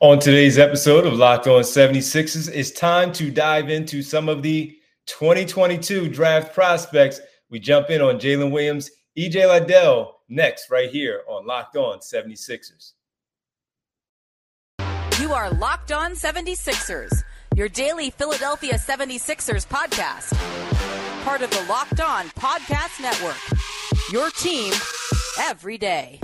On 0.00 0.20
today's 0.20 0.58
episode 0.58 1.04
of 1.04 1.14
Locked 1.14 1.48
On 1.48 1.60
76ers, 1.60 2.48
it's 2.54 2.70
time 2.70 3.10
to 3.14 3.32
dive 3.32 3.68
into 3.68 4.00
some 4.00 4.28
of 4.28 4.44
the 4.44 4.78
2022 5.06 6.08
draft 6.08 6.54
prospects. 6.54 7.20
We 7.50 7.58
jump 7.58 7.90
in 7.90 8.00
on 8.00 8.20
Jalen 8.20 8.52
Williams, 8.52 8.92
EJ 9.18 9.48
Liddell 9.48 10.20
next, 10.28 10.70
right 10.70 10.88
here 10.88 11.22
on 11.28 11.48
Locked 11.48 11.76
On 11.76 11.98
76ers. 11.98 12.92
You 15.20 15.32
are 15.32 15.50
Locked 15.50 15.90
On 15.90 16.12
76ers, 16.12 17.24
your 17.56 17.68
daily 17.68 18.10
Philadelphia 18.10 18.74
76ers 18.74 19.66
podcast. 19.66 20.32
Part 21.24 21.42
of 21.42 21.50
the 21.50 21.66
Locked 21.68 22.00
On 22.00 22.26
Podcast 22.28 23.02
Network. 23.02 23.36
Your 24.12 24.30
team 24.30 24.72
every 25.40 25.76
day. 25.76 26.20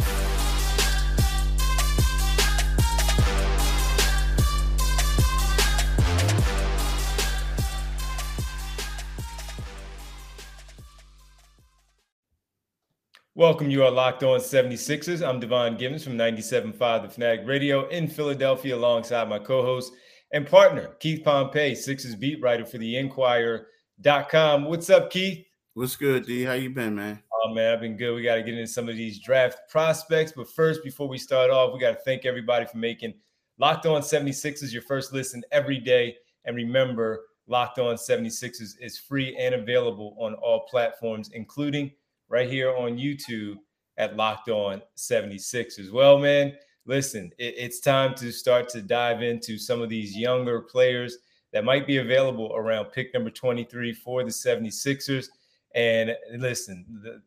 Welcome. 13.37 13.69
You 13.69 13.83
are 13.83 13.91
locked 13.91 14.23
on 14.23 14.39
76ers. 14.39 15.27
I'm 15.27 15.41
Devon 15.41 15.77
Gibbons 15.77 16.05
from 16.05 16.17
97.5 16.17 17.03
The 17.03 17.09
Fanatic 17.09 17.41
Radio 17.45 17.89
in 17.89 18.07
Philadelphia, 18.07 18.77
alongside 18.77 19.29
my 19.29 19.41
co 19.41 19.61
host 19.61 19.93
and 20.33 20.47
partner, 20.47 20.95
Keith 21.01 21.25
Pompey, 21.25 21.75
Sixers 21.75 22.15
beat 22.15 22.41
writer 22.41 22.65
for 22.65 22.79
the 22.79 22.97
Inquirer.com. 22.97 24.67
What's 24.67 24.89
up, 24.89 25.11
Keith? 25.11 25.45
What's 25.73 25.97
good, 25.97 26.27
D? 26.27 26.45
How 26.45 26.53
you 26.53 26.71
been, 26.71 26.95
man? 26.95 27.25
Oh, 27.33 27.53
man, 27.53 27.73
I've 27.73 27.81
been 27.81 27.97
good. 27.97 28.15
We 28.15 28.23
got 28.23 28.37
to 28.37 28.45
get 28.45 28.55
into 28.55 28.69
some 28.69 28.89
of 28.89 28.95
these 28.95 29.19
draft 29.19 29.69
prospects. 29.69 30.33
But 30.37 30.49
first, 30.49 30.85
before 30.85 31.09
we 31.09 31.19
start 31.19 31.51
off, 31.51 31.75
we 31.75 31.81
got 31.81 31.91
to 31.91 32.05
thank 32.05 32.27
everybody 32.27 32.67
for 32.67 32.79
making 32.79 33.15
Locked 33.59 33.87
On 33.87 34.01
76ers 34.01 34.73
your 34.73 34.83
first 34.83 35.13
listen 35.13 35.43
every 35.51 35.81
day. 35.81 36.15
And 36.45 36.55
remember, 36.55 37.25
Locked 37.49 37.81
On 37.81 37.97
76ers 37.97 38.75
is 38.81 38.97
free 38.97 39.37
and 39.37 39.57
available 39.57 40.17
on 40.21 40.35
all 40.35 40.69
platforms, 40.71 41.31
including– 41.35 41.91
right 42.35 42.51
here 42.51 42.75
on 42.77 42.99
YouTube 42.99 43.55
at 43.97 44.17
Locked 44.17 44.49
On 44.49 44.83
76ers 44.97 45.93
Well, 45.93 46.19
man, 46.19 46.53
listen, 46.85 47.31
it, 47.39 47.55
it's 47.57 47.79
time 47.79 48.13
to 48.17 48.33
start 48.33 48.69
to 48.71 48.83
dive 48.83 49.23
into 49.23 49.57
some 49.57 49.81
of 49.81 49.89
these 49.89 50.17
younger 50.17 50.61
players 50.61 51.19
that 51.53 51.65
might 51.65 51.87
be 51.87 51.99
available 51.99 52.53
around 52.57 52.87
pick 52.87 53.15
number 53.15 53.31
23 53.31 53.93
for 53.93 54.25
the 54.25 54.31
76ers. 54.31 55.29
And 55.77 56.17
listen, 56.37 56.85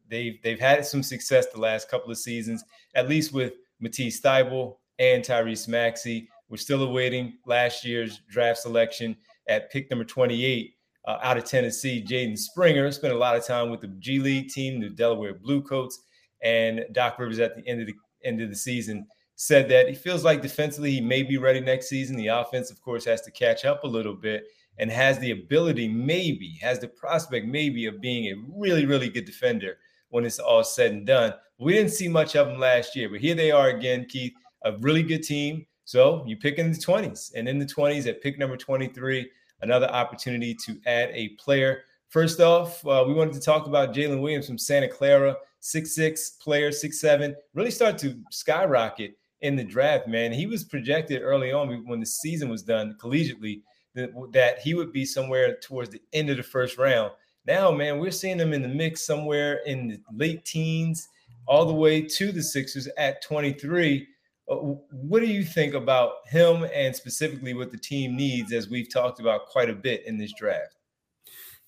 they've 0.09 0.41
they've 0.43 0.59
had 0.59 0.85
some 0.85 1.03
success 1.03 1.45
the 1.53 1.61
last 1.61 1.89
couple 1.89 2.11
of 2.11 2.17
seasons, 2.17 2.65
at 2.93 3.07
least 3.07 3.31
with 3.31 3.53
Matisse 3.79 4.19
Thybulle 4.19 4.75
and 4.99 5.23
Tyrese 5.23 5.69
Maxey. 5.69 6.27
We're 6.49 6.57
still 6.57 6.83
awaiting 6.83 7.37
last 7.45 7.85
year's 7.85 8.19
draft 8.29 8.59
selection 8.59 9.15
at 9.47 9.71
pick 9.71 9.89
number 9.89 10.03
28 10.05 10.76
uh, 11.07 11.17
out 11.23 11.37
of 11.37 11.45
Tennessee, 11.45 12.05
Jaden 12.07 12.37
Springer, 12.37 12.91
spent 12.91 13.13
a 13.13 13.17
lot 13.17 13.35
of 13.35 13.45
time 13.45 13.71
with 13.71 13.81
the 13.81 13.87
G 13.87 14.19
League 14.19 14.49
team, 14.49 14.79
the 14.79 14.89
Delaware 14.89 15.33
Bluecoats, 15.33 16.01
and 16.43 16.85
Doc 16.91 17.17
Rivers 17.17 17.39
at 17.39 17.55
the 17.55 17.67
end 17.67 17.81
of 17.81 17.87
the 17.87 17.95
end 18.23 18.41
of 18.41 18.49
the 18.49 18.55
season 18.55 19.07
said 19.37 19.69
that 19.69 19.87
he 19.87 19.93
feels 19.93 20.23
like 20.23 20.41
defensively 20.41 20.91
he 20.91 21.01
may 21.01 21.21
be 21.21 21.37
ready 21.37 21.61
next 21.61 21.87
season. 21.87 22.17
The 22.17 22.27
offense, 22.27 22.71
of 22.71 22.81
course, 22.81 23.05
has 23.05 23.21
to 23.21 23.31
catch 23.31 23.65
up 23.65 23.83
a 23.83 23.87
little 23.87 24.15
bit 24.15 24.45
and 24.79 24.91
has 24.91 25.19
the 25.19 25.31
ability, 25.31 25.87
maybe, 25.87 26.57
has 26.61 26.79
the 26.79 26.87
prospect, 26.87 27.45
maybe, 27.45 27.85
of 27.85 28.01
being 28.01 28.25
a 28.25 28.43
really, 28.55 28.85
really 28.85 29.09
good 29.09 29.25
defender 29.25 29.77
when 30.09 30.25
it's 30.25 30.39
all 30.39 30.63
said 30.63 30.91
and 30.91 31.05
done. 31.05 31.33
We 31.59 31.73
didn't 31.73 31.91
see 31.91 32.07
much 32.07 32.35
of 32.35 32.47
them 32.47 32.59
last 32.59 32.95
year, 32.95 33.09
but 33.09 33.19
here 33.19 33.35
they 33.35 33.51
are 33.51 33.69
again, 33.69 34.05
Keith, 34.09 34.33
a 34.65 34.75
really 34.77 35.03
good 35.03 35.23
team. 35.23 35.65
So 35.85 36.23
you 36.27 36.35
pick 36.35 36.57
in 36.57 36.71
the 36.71 36.77
20s, 36.77 37.31
and 37.35 37.47
in 37.47 37.59
the 37.59 37.65
20s 37.65 38.07
at 38.07 38.21
pick 38.21 38.39
number 38.39 38.57
23, 38.57 39.29
another 39.61 39.87
opportunity 39.87 40.53
to 40.65 40.79
add 40.85 41.09
a 41.13 41.29
player. 41.29 41.83
First 42.09 42.39
off, 42.39 42.85
uh, 42.85 43.03
we 43.07 43.13
wanted 43.13 43.33
to 43.33 43.41
talk 43.41 43.67
about 43.67 43.93
Jalen 43.93 44.21
Williams 44.21 44.47
from 44.47 44.57
Santa 44.57 44.87
Clara, 44.87 45.35
six-six 45.59 46.31
player, 46.41 46.71
six-seven, 46.71 47.35
really 47.53 47.71
start 47.71 47.97
to 47.99 48.17
skyrocket 48.31 49.17
in 49.41 49.55
the 49.55 49.63
draft, 49.63 50.07
man. 50.07 50.31
He 50.31 50.45
was 50.45 50.63
projected 50.63 51.21
early 51.21 51.51
on 51.51 51.85
when 51.85 51.99
the 51.99 52.05
season 52.05 52.49
was 52.49 52.63
done 52.63 52.97
collegiately 52.99 53.61
that, 53.93 54.11
that 54.31 54.59
he 54.59 54.73
would 54.73 54.93
be 54.93 55.05
somewhere 55.05 55.57
towards 55.61 55.89
the 55.89 56.01
end 56.13 56.29
of 56.29 56.37
the 56.37 56.43
first 56.43 56.77
round. 56.77 57.11
Now, 57.45 57.71
man, 57.71 57.99
we're 57.99 58.11
seeing 58.11 58.39
him 58.39 58.53
in 58.53 58.61
the 58.61 58.67
mix 58.67 59.05
somewhere 59.05 59.61
in 59.65 59.87
the 59.87 59.99
late 60.13 60.43
teens, 60.45 61.07
all 61.47 61.65
the 61.65 61.73
way 61.73 62.01
to 62.01 62.31
the 62.31 62.43
Sixers 62.43 62.87
at 62.97 63.21
23. 63.21 64.07
Uh, 64.49 64.55
what 64.91 65.19
do 65.19 65.27
you 65.27 65.43
think 65.43 65.73
about 65.73 66.27
him 66.27 66.65
and 66.73 66.95
specifically 66.95 67.53
what 67.53 67.71
the 67.71 67.77
team 67.77 68.15
needs, 68.15 68.53
as 68.53 68.69
we've 68.69 68.91
talked 68.91 69.19
about 69.19 69.47
quite 69.47 69.69
a 69.69 69.73
bit 69.73 70.05
in 70.05 70.17
this 70.17 70.33
draft? 70.33 70.75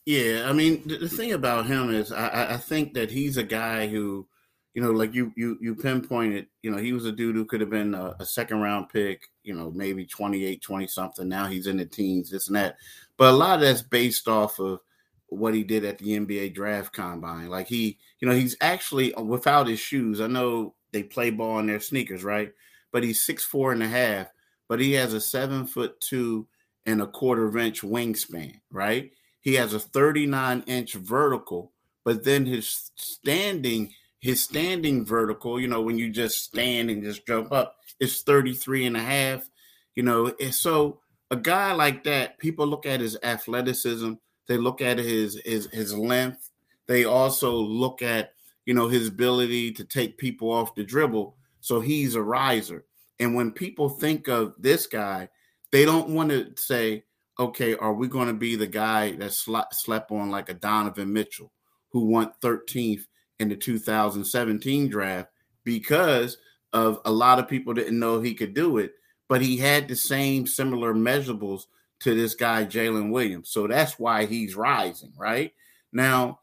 Yeah, 0.05 0.45
I 0.47 0.53
mean, 0.53 0.87
the, 0.87 0.97
the 0.97 1.09
thing 1.09 1.33
about 1.33 1.65
him 1.65 1.93
is, 1.93 2.11
I, 2.11 2.53
I, 2.53 2.57
think 2.57 2.93
that 2.93 3.11
he's 3.11 3.37
a 3.37 3.43
guy 3.43 3.87
who, 3.87 4.27
you 4.73 4.81
know, 4.81 4.91
like 4.91 5.13
you 5.13 5.31
you 5.35 5.57
you 5.61 5.75
pinpointed, 5.75 6.47
you 6.63 6.71
know, 6.71 6.77
he 6.77 6.93
was 6.93 7.05
a 7.05 7.11
dude 7.11 7.35
who 7.35 7.45
could 7.45 7.61
have 7.61 7.69
been 7.69 7.93
a, 7.93 8.15
a 8.19 8.25
second 8.25 8.61
round 8.61 8.89
pick, 8.89 9.27
you 9.43 9.53
know, 9.53 9.71
maybe 9.71 10.05
28, 10.05 10.61
20 10.61 10.87
something. 10.87 11.27
Now 11.27 11.45
he's 11.47 11.67
in 11.67 11.77
the 11.77 11.85
teens, 11.85 12.31
this 12.31 12.47
and 12.47 12.55
that. 12.55 12.77
But 13.17 13.33
a 13.33 13.37
lot 13.37 13.55
of 13.55 13.61
that's 13.61 13.81
based 13.81 14.27
off 14.27 14.59
of 14.59 14.79
what 15.27 15.53
he 15.53 15.63
did 15.63 15.85
at 15.85 15.97
the 15.97 16.17
NBA 16.17 16.55
draft 16.55 16.93
combine. 16.93 17.49
Like 17.49 17.67
he, 17.67 17.99
you 18.19 18.27
know, 18.27 18.33
he's 18.33 18.55
actually 18.61 19.13
without 19.13 19.67
his 19.67 19.79
shoes. 19.79 20.21
I 20.21 20.27
know 20.27 20.75
they 20.91 21.03
play 21.03 21.29
ball 21.29 21.59
in 21.59 21.67
their 21.67 21.79
sneakers, 21.79 22.23
right? 22.23 22.51
But 22.91 23.03
he's 23.03 23.25
six 23.25 23.43
four 23.43 23.71
and 23.71 23.83
a 23.83 23.87
half, 23.87 24.27
but 24.67 24.79
he 24.79 24.93
has 24.93 25.13
a 25.13 25.21
seven 25.21 25.65
foot 25.65 25.99
two 26.01 26.47
and 26.85 27.01
a 27.01 27.07
quarter 27.07 27.55
inch 27.57 27.81
wingspan, 27.81 28.59
right? 28.71 29.11
He 29.41 29.55
has 29.55 29.73
a 29.73 29.79
39 29.79 30.63
inch 30.67 30.93
vertical, 30.93 31.71
but 32.03 32.23
then 32.23 32.45
his 32.45 32.91
standing, 32.95 33.93
his 34.19 34.43
standing 34.43 35.05
vertical, 35.05 35.59
you 35.59 35.67
know, 35.67 35.81
when 35.81 35.97
you 35.97 36.09
just 36.09 36.43
stand 36.43 36.89
and 36.89 37.03
just 37.03 37.25
jump 37.25 37.51
up, 37.51 37.77
is 37.99 38.21
33 38.23 38.87
and 38.87 38.97
a 38.97 39.01
half. 39.01 39.49
You 39.95 40.03
know, 40.03 40.33
and 40.39 40.53
so 40.53 40.99
a 41.31 41.35
guy 41.35 41.73
like 41.73 42.03
that, 42.05 42.37
people 42.39 42.65
look 42.65 42.85
at 42.85 43.01
his 43.01 43.17
athleticism, 43.23 44.13
they 44.47 44.57
look 44.57 44.81
at 44.81 44.97
his 44.97 45.39
his 45.45 45.67
his 45.71 45.93
length, 45.95 46.49
they 46.87 47.05
also 47.05 47.55
look 47.55 48.01
at 48.01 48.33
you 48.65 48.73
know 48.73 48.87
his 48.87 49.07
ability 49.07 49.71
to 49.73 49.83
take 49.83 50.17
people 50.17 50.51
off 50.51 50.75
the 50.75 50.83
dribble. 50.83 51.35
So 51.61 51.79
he's 51.79 52.15
a 52.15 52.21
riser. 52.21 52.85
And 53.19 53.35
when 53.35 53.51
people 53.51 53.89
think 53.89 54.27
of 54.27 54.53
this 54.57 54.87
guy, 54.87 55.29
they 55.71 55.85
don't 55.85 56.09
want 56.09 56.29
to 56.29 56.53
say, 56.55 57.03
okay, 57.37 57.75
are 57.75 57.93
we 57.93 58.07
going 58.07 58.27
to 58.27 58.33
be 58.33 58.55
the 58.55 58.67
guy 58.67 59.11
that 59.13 59.33
slept 59.33 60.11
on 60.11 60.29
like 60.29 60.49
a 60.49 60.53
Donovan 60.53 61.11
Mitchell 61.13 61.51
who 61.89 62.05
won 62.05 62.31
13th 62.41 63.05
in 63.39 63.49
the 63.49 63.55
2017 63.55 64.89
draft 64.89 65.29
because 65.63 66.37
of 66.73 66.99
a 67.05 67.11
lot 67.11 67.39
of 67.39 67.47
people 67.47 67.73
didn't 67.73 67.99
know 67.99 68.19
he 68.19 68.33
could 68.33 68.53
do 68.53 68.77
it, 68.77 68.93
but 69.27 69.41
he 69.41 69.57
had 69.57 69.87
the 69.87 69.95
same 69.95 70.45
similar 70.45 70.93
measurables 70.93 71.63
to 71.99 72.15
this 72.15 72.35
guy, 72.35 72.65
Jalen 72.65 73.11
Williams. 73.11 73.49
So 73.49 73.67
that's 73.67 73.99
why 73.99 74.25
he's 74.25 74.55
rising, 74.55 75.13
right? 75.17 75.53
Now, 75.91 76.39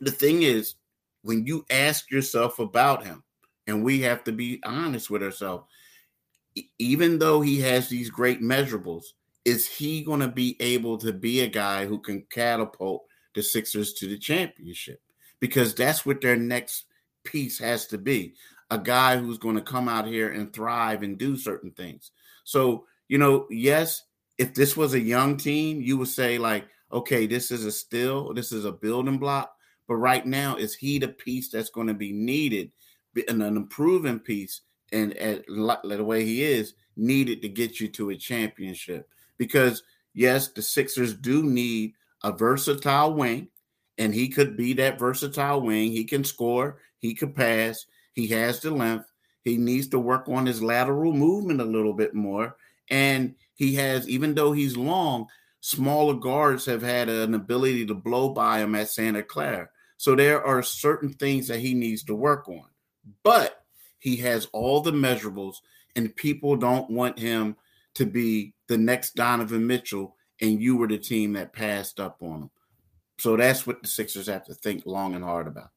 the 0.00 0.10
thing 0.10 0.42
is, 0.42 0.74
when 1.22 1.46
you 1.46 1.64
ask 1.70 2.10
yourself 2.10 2.58
about 2.58 3.04
him, 3.04 3.22
and 3.66 3.82
we 3.82 4.00
have 4.02 4.24
to 4.24 4.32
be 4.32 4.60
honest 4.64 5.10
with 5.10 5.22
ourselves. 5.22 5.64
Even 6.78 7.18
though 7.18 7.40
he 7.40 7.60
has 7.60 7.88
these 7.88 8.10
great 8.10 8.40
measurables, 8.40 9.04
is 9.44 9.66
he 9.66 10.02
going 10.02 10.20
to 10.20 10.28
be 10.28 10.56
able 10.60 10.98
to 10.98 11.12
be 11.12 11.40
a 11.40 11.46
guy 11.46 11.86
who 11.86 11.98
can 11.98 12.24
catapult 12.30 13.04
the 13.34 13.42
Sixers 13.42 13.92
to 13.94 14.08
the 14.08 14.18
championship? 14.18 15.00
Because 15.40 15.74
that's 15.74 16.06
what 16.06 16.20
their 16.20 16.36
next 16.36 16.86
piece 17.24 17.58
has 17.58 17.86
to 17.88 17.98
be 17.98 18.34
a 18.70 18.78
guy 18.78 19.16
who's 19.16 19.38
going 19.38 19.54
to 19.54 19.62
come 19.62 19.88
out 19.88 20.06
here 20.06 20.32
and 20.32 20.52
thrive 20.52 21.02
and 21.02 21.18
do 21.18 21.36
certain 21.36 21.70
things. 21.70 22.10
So, 22.44 22.86
you 23.08 23.18
know, 23.18 23.46
yes, 23.50 24.02
if 24.38 24.54
this 24.54 24.76
was 24.76 24.94
a 24.94 25.00
young 25.00 25.36
team, 25.36 25.80
you 25.80 25.96
would 25.98 26.08
say, 26.08 26.38
like, 26.38 26.66
okay, 26.92 27.26
this 27.26 27.50
is 27.50 27.64
a 27.64 27.72
still, 27.72 28.34
this 28.34 28.52
is 28.52 28.64
a 28.64 28.72
building 28.72 29.18
block. 29.18 29.54
But 29.86 29.96
right 29.96 30.26
now, 30.26 30.56
is 30.56 30.74
he 30.74 30.98
the 30.98 31.08
piece 31.08 31.50
that's 31.50 31.70
going 31.70 31.86
to 31.86 31.94
be 31.94 32.12
needed 32.12 32.72
an, 33.28 33.42
improving 33.42 34.18
piece 34.18 34.62
and 34.92 35.16
at 35.16 35.44
the 35.46 36.04
way 36.04 36.24
he 36.24 36.42
is 36.44 36.74
needed 36.96 37.42
to 37.42 37.48
get 37.48 37.80
you 37.80 37.88
to 37.88 38.10
a 38.10 38.16
championship. 38.16 39.08
Because 39.38 39.82
yes 40.14 40.48
the 40.48 40.62
sixers 40.62 41.14
do 41.14 41.42
need 41.42 41.92
a 42.22 42.32
versatile 42.32 43.14
wing 43.14 43.48
and 43.98 44.14
he 44.14 44.28
could 44.28 44.56
be 44.56 44.72
that 44.74 44.98
versatile 44.98 45.60
wing. 45.60 45.90
He 45.90 46.04
can 46.04 46.24
score. 46.24 46.78
He 46.98 47.14
could 47.14 47.34
pass. 47.34 47.86
He 48.12 48.26
has 48.28 48.60
the 48.60 48.70
length. 48.70 49.10
He 49.44 49.56
needs 49.56 49.88
to 49.88 49.98
work 49.98 50.28
on 50.28 50.46
his 50.46 50.62
lateral 50.62 51.12
movement 51.12 51.60
a 51.60 51.64
little 51.64 51.94
bit 51.94 52.14
more. 52.14 52.56
And 52.90 53.34
he 53.54 53.74
has 53.76 54.08
even 54.08 54.34
though 54.34 54.52
he's 54.52 54.76
long 54.76 55.26
smaller 55.60 56.14
guards 56.14 56.64
have 56.66 56.82
had 56.82 57.08
an 57.08 57.34
ability 57.34 57.86
to 57.86 57.94
blow 57.94 58.28
by 58.28 58.60
him 58.60 58.74
at 58.74 58.88
santa 58.88 59.22
clara. 59.22 59.68
So 59.96 60.14
there 60.14 60.44
are 60.44 60.62
certain 60.62 61.12
things 61.12 61.48
that 61.48 61.60
he 61.60 61.74
needs 61.74 62.04
to 62.04 62.14
work 62.14 62.48
on 62.48 62.66
but 63.22 63.64
he 63.98 64.16
has 64.16 64.46
all 64.52 64.80
the 64.80 64.92
measurables 64.92 65.56
and 65.96 66.14
people 66.14 66.56
don't 66.56 66.90
want 66.90 67.18
him 67.18 67.56
to 67.94 68.06
be 68.06 68.54
the 68.68 68.76
next 68.78 69.14
Donovan 69.14 69.66
Mitchell, 69.66 70.14
and 70.40 70.60
you 70.60 70.76
were 70.76 70.86
the 70.86 70.98
team 70.98 71.32
that 71.32 71.52
passed 71.52 71.98
up 71.98 72.18
on 72.20 72.42
him. 72.42 72.50
So 73.18 73.36
that's 73.36 73.66
what 73.66 73.80
the 73.80 73.88
Sixers 73.88 74.26
have 74.26 74.44
to 74.44 74.54
think 74.54 74.84
long 74.84 75.14
and 75.14 75.24
hard 75.24 75.46
about. 75.46 75.70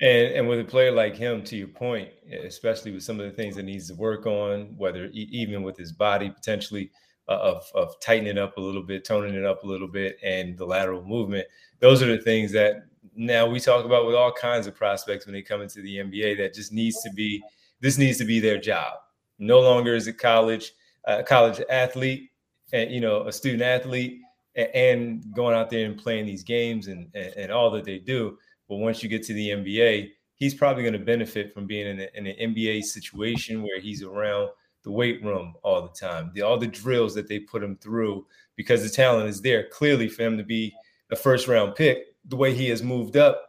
And 0.00 0.32
and 0.32 0.48
with 0.48 0.60
a 0.60 0.64
player 0.64 0.92
like 0.92 1.16
him, 1.16 1.42
to 1.44 1.56
your 1.56 1.68
point, 1.68 2.08
especially 2.44 2.92
with 2.92 3.02
some 3.02 3.20
of 3.20 3.26
the 3.26 3.36
things 3.36 3.56
that 3.56 3.64
needs 3.64 3.88
to 3.88 3.94
work 3.94 4.26
on, 4.26 4.74
whether 4.78 5.06
even 5.12 5.62
with 5.62 5.76
his 5.76 5.92
body 5.92 6.30
potentially 6.30 6.90
uh, 7.28 7.38
of 7.38 7.64
of 7.74 8.00
tightening 8.00 8.38
up 8.38 8.56
a 8.56 8.60
little 8.60 8.82
bit, 8.82 9.04
toning 9.04 9.34
it 9.34 9.44
up 9.44 9.64
a 9.64 9.66
little 9.66 9.88
bit, 9.88 10.16
and 10.22 10.56
the 10.56 10.64
lateral 10.64 11.04
movement, 11.04 11.46
those 11.80 12.02
are 12.02 12.16
the 12.16 12.22
things 12.22 12.52
that 12.52 12.86
now 13.14 13.46
we 13.46 13.60
talk 13.60 13.84
about 13.84 14.06
with 14.06 14.14
all 14.14 14.32
kinds 14.32 14.66
of 14.66 14.74
prospects 14.74 15.26
when 15.26 15.32
they 15.32 15.42
come 15.42 15.62
into 15.62 15.82
the 15.82 15.96
NBA. 15.96 16.38
That 16.38 16.54
just 16.54 16.72
needs 16.72 17.02
to 17.02 17.10
be 17.10 17.42
this 17.80 17.98
needs 17.98 18.18
to 18.18 18.24
be 18.24 18.40
their 18.40 18.58
job. 18.58 18.94
No 19.38 19.60
longer 19.60 19.94
is 19.94 20.06
it 20.06 20.18
college, 20.18 20.72
a 21.04 21.22
college 21.22 21.60
athlete, 21.70 22.30
and 22.72 22.90
you 22.90 23.00
know 23.00 23.26
a 23.26 23.32
student 23.32 23.62
athlete, 23.62 24.20
and 24.54 25.24
going 25.34 25.56
out 25.56 25.70
there 25.70 25.86
and 25.86 25.98
playing 25.98 26.26
these 26.26 26.42
games 26.42 26.88
and 26.88 27.08
and, 27.14 27.34
and 27.36 27.52
all 27.52 27.70
that 27.70 27.84
they 27.84 27.98
do 27.98 28.36
but 28.70 28.76
once 28.76 29.02
you 29.02 29.08
get 29.08 29.24
to 29.24 29.34
the 29.34 29.48
NBA, 29.48 30.12
he's 30.36 30.54
probably 30.54 30.84
going 30.84 30.94
to 30.94 31.00
benefit 31.00 31.52
from 31.52 31.66
being 31.66 31.88
in, 31.88 32.00
a, 32.00 32.08
in, 32.14 32.26
an 32.28 32.54
NBA 32.54 32.84
situation 32.84 33.62
where 33.62 33.80
he's 33.80 34.04
around 34.04 34.50
the 34.84 34.92
weight 34.92 35.22
room 35.24 35.54
all 35.64 35.82
the 35.82 35.88
time, 35.88 36.30
the, 36.34 36.42
all 36.42 36.56
the 36.56 36.68
drills 36.68 37.12
that 37.16 37.28
they 37.28 37.40
put 37.40 37.64
him 37.64 37.76
through, 37.76 38.24
because 38.54 38.84
the 38.84 38.88
talent 38.88 39.28
is 39.28 39.42
there 39.42 39.68
clearly 39.70 40.08
for 40.08 40.22
him 40.22 40.38
to 40.38 40.44
be 40.44 40.72
a 41.10 41.16
first 41.16 41.48
round 41.48 41.74
pick. 41.74 42.09
The 42.26 42.36
way 42.36 42.54
he 42.54 42.68
has 42.68 42.82
moved 42.82 43.16
up 43.16 43.46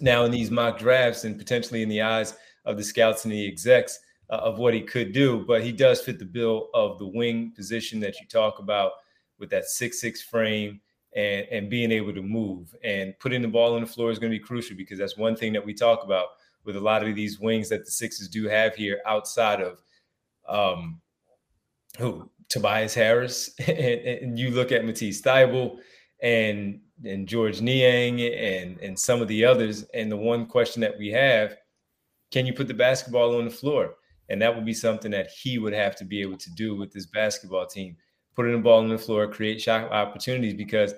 now 0.00 0.24
in 0.24 0.30
these 0.30 0.50
mock 0.50 0.78
drafts 0.78 1.24
and 1.24 1.38
potentially 1.38 1.82
in 1.82 1.88
the 1.88 2.02
eyes 2.02 2.34
of 2.64 2.76
the 2.76 2.84
scouts 2.84 3.24
and 3.24 3.32
the 3.32 3.46
execs 3.46 3.98
uh, 4.30 4.36
of 4.36 4.58
what 4.58 4.74
he 4.74 4.80
could 4.80 5.12
do, 5.12 5.44
but 5.46 5.62
he 5.62 5.72
does 5.72 6.00
fit 6.00 6.18
the 6.18 6.24
bill 6.24 6.68
of 6.72 6.98
the 6.98 7.06
wing 7.06 7.52
position 7.54 8.00
that 8.00 8.20
you 8.20 8.26
talk 8.26 8.58
about 8.58 8.92
with 9.38 9.50
that 9.50 9.64
six 9.64 10.00
six 10.00 10.22
frame 10.22 10.80
and 11.14 11.46
and 11.50 11.70
being 11.70 11.90
able 11.90 12.14
to 12.14 12.22
move. 12.22 12.74
And 12.84 13.18
putting 13.18 13.42
the 13.42 13.48
ball 13.48 13.74
on 13.74 13.80
the 13.80 13.86
floor 13.86 14.10
is 14.10 14.18
going 14.18 14.32
to 14.32 14.38
be 14.38 14.44
crucial 14.44 14.76
because 14.76 14.98
that's 14.98 15.16
one 15.16 15.36
thing 15.36 15.52
that 15.52 15.64
we 15.64 15.74
talk 15.74 16.04
about 16.04 16.26
with 16.64 16.76
a 16.76 16.80
lot 16.80 17.06
of 17.06 17.14
these 17.14 17.40
wings 17.40 17.68
that 17.70 17.84
the 17.84 17.90
Sixers 17.90 18.28
do 18.28 18.48
have 18.48 18.74
here 18.74 19.00
outside 19.06 19.60
of 19.60 19.82
um 20.48 21.00
who? 21.98 22.30
Tobias 22.48 22.94
Harris. 22.94 23.50
And, 23.68 23.78
and 23.78 24.38
you 24.38 24.50
look 24.50 24.72
at 24.72 24.84
Matisse 24.84 25.22
Thybulle 25.22 25.78
and 26.22 26.80
and 27.04 27.26
Georges 27.26 27.62
Niang 27.62 28.20
and 28.20 28.78
and 28.80 28.98
some 28.98 29.22
of 29.22 29.28
the 29.28 29.44
others. 29.44 29.84
And 29.94 30.10
the 30.10 30.16
one 30.16 30.46
question 30.46 30.80
that 30.82 30.98
we 30.98 31.08
have 31.08 31.56
can 32.30 32.46
you 32.46 32.52
put 32.52 32.68
the 32.68 32.74
basketball 32.74 33.36
on 33.36 33.44
the 33.44 33.50
floor? 33.50 33.94
And 34.28 34.40
that 34.40 34.54
would 34.54 34.64
be 34.64 34.74
something 34.74 35.10
that 35.10 35.28
he 35.30 35.58
would 35.58 35.72
have 35.72 35.96
to 35.96 36.04
be 36.04 36.20
able 36.20 36.36
to 36.38 36.50
do 36.54 36.76
with 36.76 36.92
this 36.92 37.06
basketball 37.06 37.66
team. 37.66 37.96
Putting 38.36 38.52
the 38.52 38.58
ball 38.58 38.78
on 38.78 38.88
the 38.88 38.96
floor, 38.96 39.26
create 39.26 39.60
shot 39.60 39.90
opportunities 39.90 40.54
because 40.54 40.94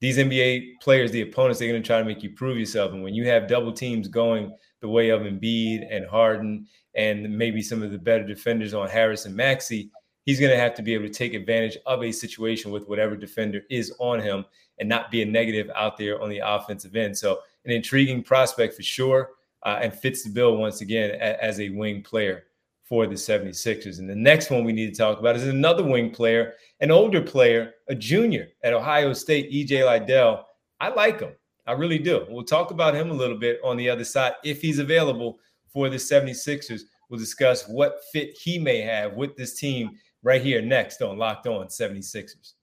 these 0.00 0.18
NBA 0.18 0.80
players, 0.82 1.10
the 1.10 1.22
opponents, 1.22 1.58
they're 1.58 1.68
going 1.68 1.82
to 1.82 1.86
try 1.86 1.98
to 1.98 2.04
make 2.04 2.22
you 2.22 2.30
prove 2.30 2.58
yourself. 2.58 2.92
And 2.92 3.02
when 3.02 3.14
you 3.14 3.26
have 3.28 3.48
double 3.48 3.72
teams 3.72 4.08
going 4.08 4.54
the 4.80 4.88
way 4.88 5.08
of 5.08 5.22
Embiid 5.22 5.86
and 5.90 6.06
Harden 6.06 6.66
and 6.94 7.36
maybe 7.36 7.62
some 7.62 7.82
of 7.82 7.90
the 7.90 7.98
better 7.98 8.26
defenders 8.26 8.74
on 8.74 8.88
Harris 8.88 9.24
and 9.24 9.34
Maxey, 9.34 9.90
he's 10.30 10.38
going 10.38 10.52
to 10.52 10.56
have 10.56 10.74
to 10.76 10.82
be 10.82 10.94
able 10.94 11.08
to 11.08 11.12
take 11.12 11.34
advantage 11.34 11.76
of 11.86 12.04
a 12.04 12.12
situation 12.12 12.70
with 12.70 12.88
whatever 12.88 13.16
defender 13.16 13.62
is 13.68 13.92
on 13.98 14.20
him 14.20 14.44
and 14.78 14.88
not 14.88 15.10
be 15.10 15.22
a 15.22 15.26
negative 15.26 15.68
out 15.74 15.98
there 15.98 16.22
on 16.22 16.30
the 16.30 16.38
offensive 16.38 16.94
end. 16.94 17.18
So, 17.18 17.40
an 17.64 17.72
intriguing 17.72 18.22
prospect 18.22 18.74
for 18.74 18.82
sure, 18.82 19.30
uh, 19.64 19.80
and 19.82 19.92
fits 19.92 20.22
the 20.22 20.30
bill 20.30 20.56
once 20.56 20.82
again 20.82 21.10
as 21.20 21.58
a 21.58 21.68
wing 21.70 22.02
player 22.02 22.44
for 22.84 23.08
the 23.08 23.14
76ers. 23.14 23.98
And 23.98 24.08
the 24.08 24.14
next 24.14 24.50
one 24.50 24.62
we 24.64 24.72
need 24.72 24.94
to 24.94 24.98
talk 24.98 25.18
about 25.18 25.34
is 25.34 25.48
another 25.48 25.82
wing 25.82 26.12
player, 26.12 26.54
an 26.78 26.92
older 26.92 27.20
player, 27.20 27.74
a 27.88 27.94
junior 27.94 28.48
at 28.62 28.72
Ohio 28.72 29.12
State, 29.12 29.50
EJ 29.52 29.84
Liddell. 29.84 30.46
I 30.80 30.88
like 30.90 31.20
him. 31.20 31.32
I 31.66 31.72
really 31.72 31.98
do. 31.98 32.24
We'll 32.30 32.44
talk 32.44 32.70
about 32.70 32.94
him 32.94 33.10
a 33.10 33.14
little 33.14 33.36
bit 33.36 33.60
on 33.64 33.76
the 33.76 33.90
other 33.90 34.04
side 34.04 34.34
if 34.44 34.62
he's 34.62 34.78
available 34.78 35.40
for 35.72 35.88
the 35.88 35.96
76ers. 35.96 36.82
We'll 37.08 37.20
discuss 37.20 37.68
what 37.68 38.00
fit 38.12 38.36
he 38.38 38.58
may 38.58 38.80
have 38.80 39.14
with 39.14 39.36
this 39.36 39.58
team 39.58 39.98
right 40.22 40.42
here 40.42 40.62
next 40.62 41.02
on 41.02 41.18
Locked 41.18 41.46
On 41.46 41.66
76ers. 41.68 42.54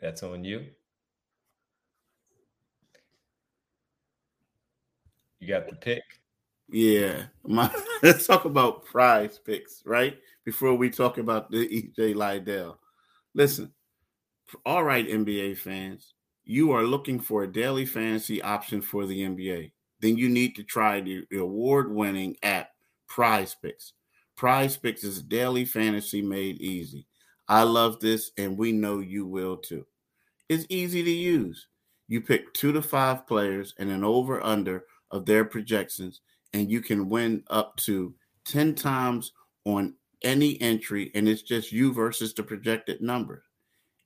That's 0.00 0.22
on 0.22 0.44
you. 0.44 0.66
You 5.40 5.48
got 5.48 5.68
the 5.68 5.76
pick. 5.76 6.02
Yeah. 6.68 7.24
My, 7.44 7.70
let's 8.02 8.26
talk 8.26 8.44
about 8.44 8.84
prize 8.84 9.38
picks, 9.38 9.82
right? 9.84 10.18
Before 10.44 10.74
we 10.74 10.90
talk 10.90 11.18
about 11.18 11.50
the 11.50 11.66
EJ 11.98 12.14
Liddell. 12.14 12.78
Listen, 13.34 13.72
all 14.64 14.82
right, 14.82 15.06
NBA 15.06 15.58
fans, 15.58 16.14
you 16.44 16.72
are 16.72 16.82
looking 16.82 17.20
for 17.20 17.42
a 17.42 17.52
daily 17.52 17.84
fantasy 17.84 18.40
option 18.40 18.80
for 18.80 19.06
the 19.06 19.20
NBA. 19.20 19.72
Then 20.00 20.16
you 20.16 20.28
need 20.28 20.54
to 20.56 20.62
try 20.62 21.00
the 21.00 21.26
award 21.32 21.90
winning 21.90 22.36
app 22.42 22.70
Prize 23.08 23.56
Picks. 23.60 23.94
Prize 24.36 24.76
Picks 24.76 25.02
is 25.02 25.22
daily 25.22 25.64
fantasy 25.64 26.22
made 26.22 26.60
easy. 26.60 27.06
I 27.48 27.62
love 27.62 27.98
this, 27.98 28.30
and 28.36 28.56
we 28.56 28.72
know 28.72 29.00
you 29.00 29.26
will 29.26 29.56
too. 29.56 29.86
It's 30.48 30.66
easy 30.68 31.02
to 31.02 31.10
use. 31.10 31.66
You 32.06 32.20
pick 32.20 32.52
two 32.54 32.72
to 32.72 32.82
five 32.82 33.26
players 33.26 33.74
and 33.78 33.90
an 33.90 34.04
over 34.04 34.44
under 34.44 34.84
of 35.10 35.26
their 35.26 35.44
projections, 35.44 36.20
and 36.52 36.70
you 36.70 36.80
can 36.80 37.08
win 37.08 37.42
up 37.48 37.76
to 37.78 38.14
10 38.44 38.74
times 38.74 39.32
on 39.64 39.94
any 40.22 40.60
entry, 40.60 41.10
and 41.14 41.28
it's 41.28 41.42
just 41.42 41.72
you 41.72 41.92
versus 41.92 42.34
the 42.34 42.42
projected 42.42 43.00
number. 43.00 43.44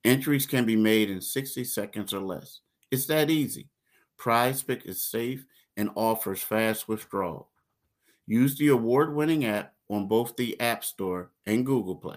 Entries 0.05 0.47
can 0.47 0.65
be 0.65 0.77
made 0.77 1.11
in 1.11 1.21
60 1.21 1.65
seconds 1.65 2.13
or 2.13 2.21
less. 2.21 2.61
It's 2.91 3.07
that 3.07 3.31
easy. 3.31 3.69
Prize 4.19 4.63
Pick 4.63 4.85
is 4.87 5.03
safe 5.05 5.45
and 5.77 5.91
offers 5.95 6.43
fast 6.43 6.89
withdrawal. 6.89 7.49
Use 8.27 8.57
the 8.57 8.69
award 8.69 9.15
winning 9.15 9.45
app 9.45 9.75
on 9.89 10.07
both 10.09 10.37
the 10.37 10.59
App 10.61 10.85
Store 10.85 11.31
and 11.47 11.67
Google 11.67 11.97
Play. 11.97 12.17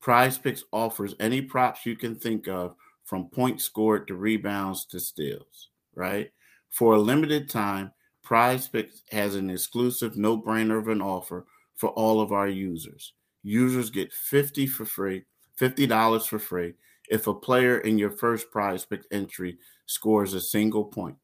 Prize 0.00 0.38
Picks 0.38 0.64
offers 0.72 1.14
any 1.18 1.42
props 1.42 1.84
you 1.84 1.96
can 1.96 2.14
think 2.14 2.48
of 2.48 2.74
from 3.04 3.28
points 3.28 3.64
scored 3.64 4.06
to 4.08 4.14
rebounds 4.14 4.84
to 4.86 5.00
steals, 5.00 5.68
right? 5.94 6.30
For 6.70 6.94
a 6.94 7.00
limited 7.00 7.48
time, 7.48 7.92
Prize 8.22 8.68
Picks 8.68 9.02
has 9.10 9.34
an 9.34 9.50
exclusive 9.50 10.16
no-brainer 10.16 10.78
of 10.78 10.88
an 10.88 11.00
offer 11.00 11.46
for 11.74 11.90
all 11.90 12.20
of 12.20 12.32
our 12.32 12.48
users. 12.48 13.12
Users 13.42 13.90
get 13.90 14.12
50 14.12 14.66
for 14.66 14.84
free, 14.84 15.24
$50 15.58 16.26
for 16.26 16.38
free 16.38 16.74
if 17.08 17.26
a 17.26 17.34
player 17.34 17.78
in 17.78 17.98
your 17.98 18.10
first 18.10 18.50
prize 18.50 18.84
pick 18.84 19.02
entry 19.10 19.58
scores 19.86 20.34
a 20.34 20.40
single 20.40 20.84
point. 20.84 21.16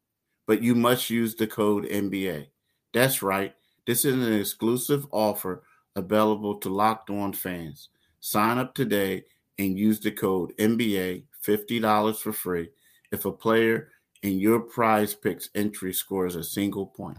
But 0.52 0.62
you 0.62 0.75
must 0.75 1.09
use 1.09 1.35
the 1.35 1.47
code 1.47 1.87
NBA. 1.87 2.49
That's 2.92 3.23
right. 3.23 3.54
This 3.87 4.04
is 4.04 4.12
an 4.14 4.35
exclusive 4.35 5.06
offer 5.11 5.62
available 5.97 6.56
to 6.56 6.68
locked 6.68 7.09
on 7.09 7.32
fans. 7.32 7.88
Sign 8.21 8.59
up 8.59 8.75
today 8.75 9.25
and 9.59 9.78
use 9.78 9.99
the 9.99 10.11
code 10.11 10.52
NBA 10.59 11.23
$50 11.42 12.16
for 12.18 12.35
free 12.35 12.68
if 13.11 13.25
a 13.25 13.32
player 13.32 13.88
in 14.23 14.38
your 14.38 14.61
prize 14.61 15.14
picks 15.14 15.49
entry 15.54 15.94
scores 15.94 16.37
a 16.37 16.44
single 16.44 16.85
point. 16.85 17.16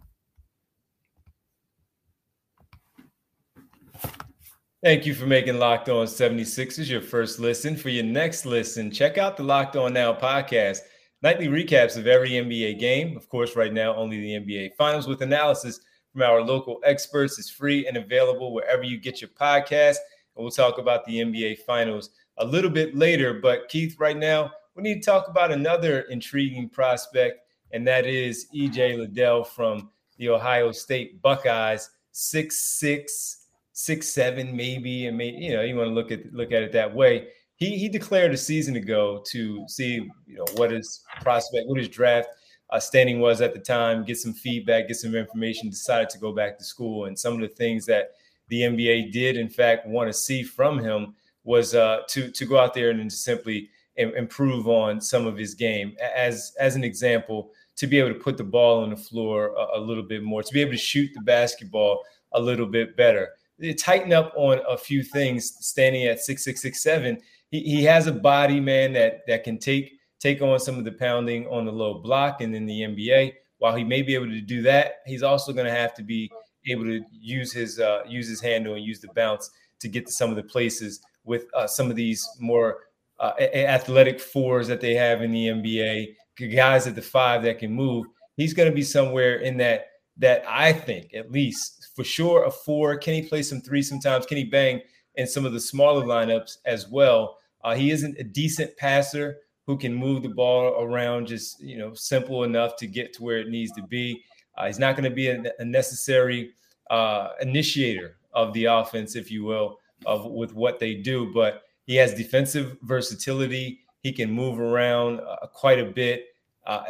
Thank 4.83 5.07
you 5.07 5.15
for 5.15 5.25
making 5.25 5.57
Locked 5.57 5.89
On 5.89 6.05
76ers 6.05 6.87
your 6.87 7.01
first 7.01 7.39
listen. 7.39 7.75
For 7.77 7.89
your 7.89 8.03
next 8.03 8.45
listen, 8.45 8.91
check 8.91 9.17
out 9.17 9.37
the 9.37 9.43
Locked 9.43 9.75
On 9.75 9.91
Now 9.91 10.13
podcast. 10.13 10.81
Nightly 11.23 11.47
recaps 11.47 11.95
of 11.95 12.05
every 12.05 12.31
NBA 12.31 12.79
game. 12.79 13.15
Of 13.15 13.29
course, 13.29 13.55
right 13.55 13.71
now, 13.71 13.95
only 13.95 14.19
the 14.19 14.31
NBA 14.41 14.75
Finals 14.75 15.07
with 15.07 15.21
analysis 15.21 15.79
from 16.11 16.21
our 16.21 16.41
local 16.41 16.81
experts 16.83 17.39
is 17.39 17.49
free 17.49 17.87
and 17.87 17.95
available 17.95 18.53
wherever 18.53 18.83
you 18.83 18.99
get 18.99 19.21
your 19.21 19.29
podcast. 19.29 19.95
And 20.35 20.43
we'll 20.43 20.51
talk 20.51 20.79
about 20.79 21.05
the 21.05 21.21
NBA 21.21 21.59
Finals 21.59 22.09
a 22.39 22.45
little 22.45 22.69
bit 22.69 22.93
later. 22.93 23.35
But 23.35 23.69
Keith, 23.69 23.95
right 24.01 24.17
now, 24.17 24.51
we 24.75 24.83
need 24.83 24.95
to 24.95 25.05
talk 25.05 25.29
about 25.29 25.49
another 25.49 26.01
intriguing 26.01 26.67
prospect, 26.67 27.39
and 27.71 27.87
that 27.87 28.05
is 28.05 28.47
EJ 28.53 28.97
Liddell 28.97 29.45
from 29.45 29.91
the 30.17 30.27
Ohio 30.27 30.73
State 30.73 31.21
Buckeyes, 31.21 31.89
six 32.11 32.59
six, 32.59 33.47
six 33.71 34.09
seven, 34.09 34.53
maybe, 34.53 35.05
and 35.05 35.17
maybe 35.17 35.37
you 35.37 35.53
know 35.53 35.61
you 35.61 35.77
want 35.77 35.87
to 35.87 35.93
look 35.93 36.11
at 36.11 36.33
look 36.33 36.51
at 36.51 36.63
it 36.63 36.73
that 36.73 36.93
way. 36.93 37.29
He 37.63 37.77
he 37.77 37.87
declared 37.87 38.33
a 38.33 38.37
season 38.37 38.75
ago 38.75 39.23
to 39.31 39.65
see 39.69 40.09
you 40.27 40.35
know 40.35 40.45
what 40.55 40.71
his 40.71 41.01
prospect, 41.21 41.67
what 41.67 41.77
his 41.77 41.87
draft 41.87 42.27
uh, 42.69 42.79
standing 42.79 43.21
was 43.21 43.39
at 43.39 43.53
the 43.53 43.59
time, 43.59 44.03
get 44.03 44.17
some 44.17 44.33
feedback, 44.33 44.89
get 44.89 44.97
some 44.97 45.15
information. 45.15 45.69
Decided 45.69 46.09
to 46.09 46.19
go 46.19 46.33
back 46.33 46.57
to 46.57 46.63
school, 46.65 47.05
and 47.05 47.17
some 47.17 47.33
of 47.35 47.39
the 47.39 47.47
things 47.47 47.85
that 47.85 48.11
the 48.49 48.61
NBA 48.61 49.13
did, 49.13 49.37
in 49.37 49.47
fact, 49.47 49.87
want 49.87 50.09
to 50.09 50.13
see 50.13 50.43
from 50.43 50.77
him 50.77 51.15
was 51.45 51.73
uh, 51.73 52.01
to 52.09 52.31
to 52.31 52.45
go 52.45 52.57
out 52.57 52.73
there 52.73 52.89
and 52.89 53.11
simply 53.11 53.69
improve 53.95 54.67
on 54.67 54.99
some 54.99 55.25
of 55.25 55.37
his 55.37 55.53
game. 55.53 55.95
As 56.15 56.53
as 56.59 56.75
an 56.75 56.83
example, 56.83 57.51
to 57.77 57.87
be 57.87 57.97
able 57.97 58.09
to 58.09 58.19
put 58.19 58.37
the 58.37 58.43
ball 58.43 58.83
on 58.83 58.89
the 58.89 58.97
floor 58.97 59.55
a, 59.55 59.79
a 59.79 59.79
little 59.79 60.03
bit 60.03 60.21
more, 60.21 60.43
to 60.43 60.53
be 60.53 60.61
able 60.61 60.71
to 60.71 60.77
shoot 60.77 61.11
the 61.13 61.21
basketball 61.21 62.03
a 62.33 62.41
little 62.41 62.67
bit 62.67 62.97
better. 62.97 63.29
They 63.57 63.73
tighten 63.73 64.11
up 64.11 64.33
on 64.35 64.59
a 64.67 64.77
few 64.77 65.01
things 65.01 65.55
standing 65.61 66.05
at 66.05 66.19
six 66.19 66.43
six 66.43 66.61
six 66.61 66.83
seven. 66.83 67.21
He, 67.53 67.59
he 67.61 67.83
has 67.83 68.07
a 68.07 68.11
body, 68.11 68.59
man, 68.59 68.93
that 68.93 69.27
that 69.27 69.43
can 69.43 69.59
take 69.59 69.99
take 70.19 70.41
on 70.41 70.59
some 70.59 70.79
of 70.79 70.85
the 70.85 70.91
pounding 70.91 71.45
on 71.47 71.65
the 71.65 71.71
low 71.71 71.99
block 71.99 72.41
and 72.41 72.55
in 72.55 72.65
the 72.65 72.81
NBA. 72.81 73.33
While 73.59 73.75
he 73.75 73.83
may 73.83 74.01
be 74.01 74.15
able 74.15 74.25
to 74.25 74.41
do 74.41 74.63
that, 74.63 75.03
he's 75.05 75.21
also 75.21 75.53
going 75.53 75.67
to 75.67 75.71
have 75.71 75.93
to 75.93 76.03
be 76.03 76.31
able 76.67 76.85
to 76.85 77.01
use 77.11 77.53
his 77.53 77.79
uh, 77.79 78.01
use 78.07 78.27
his 78.27 78.41
handle 78.41 78.73
and 78.73 78.83
use 78.83 79.01
the 79.01 79.09
bounce 79.09 79.51
to 79.81 79.87
get 79.87 80.07
to 80.07 80.11
some 80.11 80.31
of 80.31 80.35
the 80.35 80.41
places 80.43 80.99
with 81.25 81.45
uh, 81.53 81.67
some 81.67 81.91
of 81.91 81.95
these 81.95 82.27
more 82.39 82.79
uh, 83.19 83.33
athletic 83.39 84.19
fours 84.19 84.67
that 84.67 84.81
they 84.81 84.95
have 84.95 85.21
in 85.21 85.31
the 85.31 85.45
NBA, 85.45 86.15
guys 86.55 86.87
at 86.87 86.95
the 86.95 87.03
five 87.03 87.43
that 87.43 87.59
can 87.59 87.71
move. 87.71 88.07
He's 88.35 88.55
going 88.55 88.69
to 88.69 88.75
be 88.75 88.81
somewhere 88.81 89.35
in 89.35 89.57
that 89.57 89.89
that 90.17 90.43
I 90.47 90.73
think 90.73 91.13
at 91.13 91.31
least 91.31 91.89
for 91.95 92.03
sure 92.03 92.45
a 92.45 92.51
four. 92.51 92.97
Can 92.97 93.13
he 93.13 93.21
play 93.21 93.43
some 93.43 93.61
three 93.61 93.83
sometimes? 93.83 94.25
Can 94.25 94.37
he 94.37 94.43
bang 94.43 94.81
in 95.17 95.27
some 95.27 95.45
of 95.45 95.53
the 95.53 95.59
smaller 95.59 96.03
lineups 96.03 96.57
as 96.65 96.89
well? 96.89 97.37
Uh, 97.63 97.75
he 97.75 97.91
isn't 97.91 98.17
a 98.17 98.23
decent 98.23 98.75
passer 98.77 99.37
who 99.65 99.77
can 99.77 99.93
move 99.93 100.23
the 100.23 100.29
ball 100.29 100.83
around 100.83 101.27
just 101.27 101.61
you 101.61 101.77
know 101.77 101.93
simple 101.93 102.43
enough 102.43 102.75
to 102.75 102.87
get 102.87 103.13
to 103.13 103.23
where 103.23 103.37
it 103.37 103.49
needs 103.49 103.71
to 103.73 103.83
be. 103.83 104.23
Uh, 104.57 104.67
he's 104.67 104.79
not 104.79 104.95
going 104.95 105.09
to 105.09 105.15
be 105.15 105.29
a, 105.29 105.43
a 105.59 105.65
necessary 105.65 106.51
uh, 106.89 107.29
initiator 107.41 108.17
of 108.33 108.53
the 108.53 108.65
offense, 108.65 109.15
if 109.15 109.31
you 109.31 109.43
will, 109.43 109.79
of 110.05 110.25
with 110.25 110.53
what 110.53 110.79
they 110.79 110.95
do. 110.95 111.31
But 111.33 111.63
he 111.85 111.95
has 111.95 112.13
defensive 112.13 112.77
versatility. 112.83 113.79
He 114.01 114.11
can 114.11 114.31
move 114.31 114.59
around 114.59 115.21
uh, 115.21 115.47
quite 115.47 115.79
a 115.79 115.85
bit. 115.85 116.25
Uh, 116.65 116.83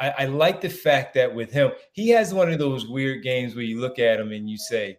I, 0.00 0.10
I, 0.10 0.24
like 0.24 0.62
the 0.62 0.70
fact 0.70 1.12
that 1.14 1.34
with 1.34 1.52
him, 1.52 1.72
he 1.92 2.08
has 2.10 2.32
one 2.32 2.50
of 2.50 2.58
those 2.58 2.86
weird 2.86 3.22
games 3.22 3.54
where 3.54 3.64
you 3.64 3.78
look 3.78 3.98
at 3.98 4.18
him 4.18 4.32
and 4.32 4.48
you 4.48 4.56
say, 4.56 4.96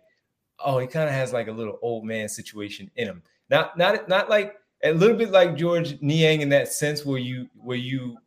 "Oh, 0.64 0.78
he 0.78 0.86
kind 0.86 1.10
of 1.10 1.16
has 1.16 1.34
like 1.34 1.48
a 1.48 1.52
little 1.52 1.80
old 1.82 2.06
man 2.06 2.30
situation 2.30 2.92
in 2.96 3.08
him." 3.08 3.24
Not, 3.50 3.76
not, 3.76 4.08
not 4.08 4.30
like 4.30 4.56
a 4.84 4.94
little 4.94 5.18
bit 5.18 5.32
like 5.32 5.56
Georges 5.56 6.02
Niang 6.02 6.42
in 6.42 6.50
that 6.50 6.72
sense, 6.72 7.06
where 7.06 7.20
you 7.20 7.48
where 7.56 7.78
you 7.78 8.18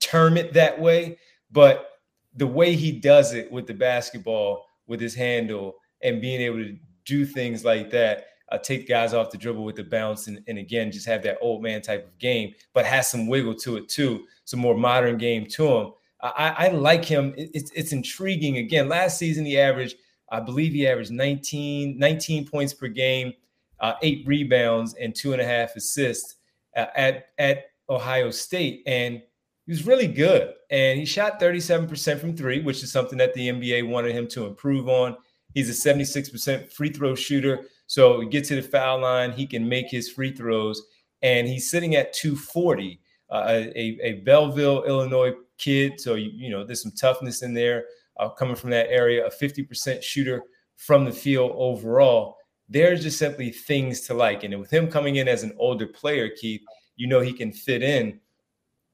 term 0.00 0.36
it 0.36 0.52
that 0.54 0.80
way, 0.80 1.18
but 1.50 1.90
the 2.36 2.46
way 2.46 2.74
he 2.74 2.92
does 2.92 3.34
it 3.34 3.50
with 3.50 3.66
the 3.66 3.74
basketball, 3.74 4.66
with 4.86 5.00
his 5.00 5.14
handle, 5.14 5.74
and 6.02 6.20
being 6.20 6.40
able 6.40 6.58
to 6.58 6.76
do 7.04 7.24
things 7.24 7.64
like 7.64 7.90
that, 7.90 8.26
uh, 8.52 8.58
take 8.58 8.88
guys 8.88 9.14
off 9.14 9.30
the 9.30 9.38
dribble 9.38 9.64
with 9.64 9.76
the 9.76 9.84
bounce, 9.84 10.26
and, 10.26 10.42
and 10.48 10.58
again, 10.58 10.92
just 10.92 11.06
have 11.06 11.22
that 11.22 11.38
old 11.40 11.62
man 11.62 11.80
type 11.80 12.06
of 12.06 12.18
game, 12.18 12.52
but 12.72 12.84
has 12.84 13.10
some 13.10 13.26
wiggle 13.26 13.54
to 13.54 13.76
it 13.76 13.88
too, 13.88 14.26
some 14.44 14.60
more 14.60 14.76
modern 14.76 15.16
game 15.16 15.46
to 15.46 15.66
him. 15.66 15.92
I, 16.22 16.54
I 16.58 16.68
like 16.68 17.04
him. 17.04 17.32
It's, 17.36 17.70
it's 17.70 17.92
intriguing. 17.92 18.58
Again, 18.58 18.88
last 18.88 19.18
season 19.18 19.46
he 19.46 19.58
averaged, 19.58 19.96
I 20.30 20.40
believe 20.40 20.72
he 20.72 20.86
averaged 20.86 21.10
19, 21.10 21.98
19 21.98 22.46
points 22.46 22.74
per 22.74 22.88
game, 22.88 23.32
uh, 23.80 23.94
eight 24.02 24.26
rebounds, 24.26 24.94
and 24.94 25.14
two 25.14 25.32
and 25.32 25.40
a 25.40 25.44
half 25.44 25.76
assists 25.76 26.36
uh, 26.76 26.86
at 26.96 27.26
at 27.38 27.64
Ohio 27.88 28.30
State, 28.30 28.82
and 28.86 29.22
he 29.70 29.72
was 29.72 29.86
really 29.86 30.08
good. 30.08 30.52
And 30.70 30.98
he 30.98 31.04
shot 31.04 31.40
37% 31.40 32.18
from 32.18 32.36
three, 32.36 32.60
which 32.60 32.82
is 32.82 32.90
something 32.90 33.18
that 33.18 33.34
the 33.34 33.48
NBA 33.50 33.88
wanted 33.88 34.12
him 34.12 34.26
to 34.28 34.46
improve 34.46 34.88
on. 34.88 35.16
He's 35.54 35.68
a 35.68 35.94
76% 35.94 36.72
free 36.72 36.90
throw 36.90 37.14
shooter. 37.14 37.66
So 37.86 38.22
get 38.22 38.44
to 38.46 38.56
the 38.56 38.62
foul 38.62 39.00
line, 39.00 39.32
he 39.32 39.46
can 39.46 39.68
make 39.68 39.88
his 39.88 40.10
free 40.10 40.32
throws. 40.32 40.82
And 41.22 41.46
he's 41.46 41.70
sitting 41.70 41.96
at 41.96 42.12
240, 42.14 43.00
uh, 43.30 43.44
a, 43.46 43.98
a 44.02 44.12
Belleville, 44.24 44.84
Illinois 44.84 45.34
kid. 45.58 46.00
So, 46.00 46.14
you, 46.14 46.30
you 46.32 46.50
know, 46.50 46.64
there's 46.64 46.82
some 46.82 46.92
toughness 46.92 47.42
in 47.42 47.54
there 47.54 47.84
uh, 48.18 48.28
coming 48.30 48.56
from 48.56 48.70
that 48.70 48.88
area, 48.90 49.26
a 49.26 49.30
50% 49.30 50.02
shooter 50.02 50.42
from 50.76 51.04
the 51.04 51.12
field 51.12 51.52
overall. 51.54 52.38
There's 52.70 53.02
just 53.02 53.18
simply 53.18 53.50
things 53.50 54.02
to 54.02 54.14
like. 54.14 54.44
And 54.44 54.58
with 54.58 54.70
him 54.70 54.88
coming 54.88 55.16
in 55.16 55.28
as 55.28 55.42
an 55.42 55.54
older 55.58 55.86
player, 55.86 56.30
Keith, 56.30 56.62
you 56.96 57.06
know 57.06 57.20
he 57.20 57.32
can 57.32 57.52
fit 57.52 57.82
in 57.82 58.20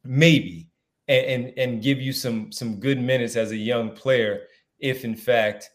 maybe 0.05 0.69
and, 1.09 1.27
and, 1.27 1.59
and 1.59 1.83
give 1.83 2.01
you 2.01 2.13
some 2.13 2.51
some 2.51 2.81
good 2.81 3.01
minutes 3.01 3.37
as 3.37 3.51
a 3.51 3.57
young 3.57 3.91
player 3.91 4.43
if 4.79 5.05
in 5.05 5.15
fact 5.15 5.71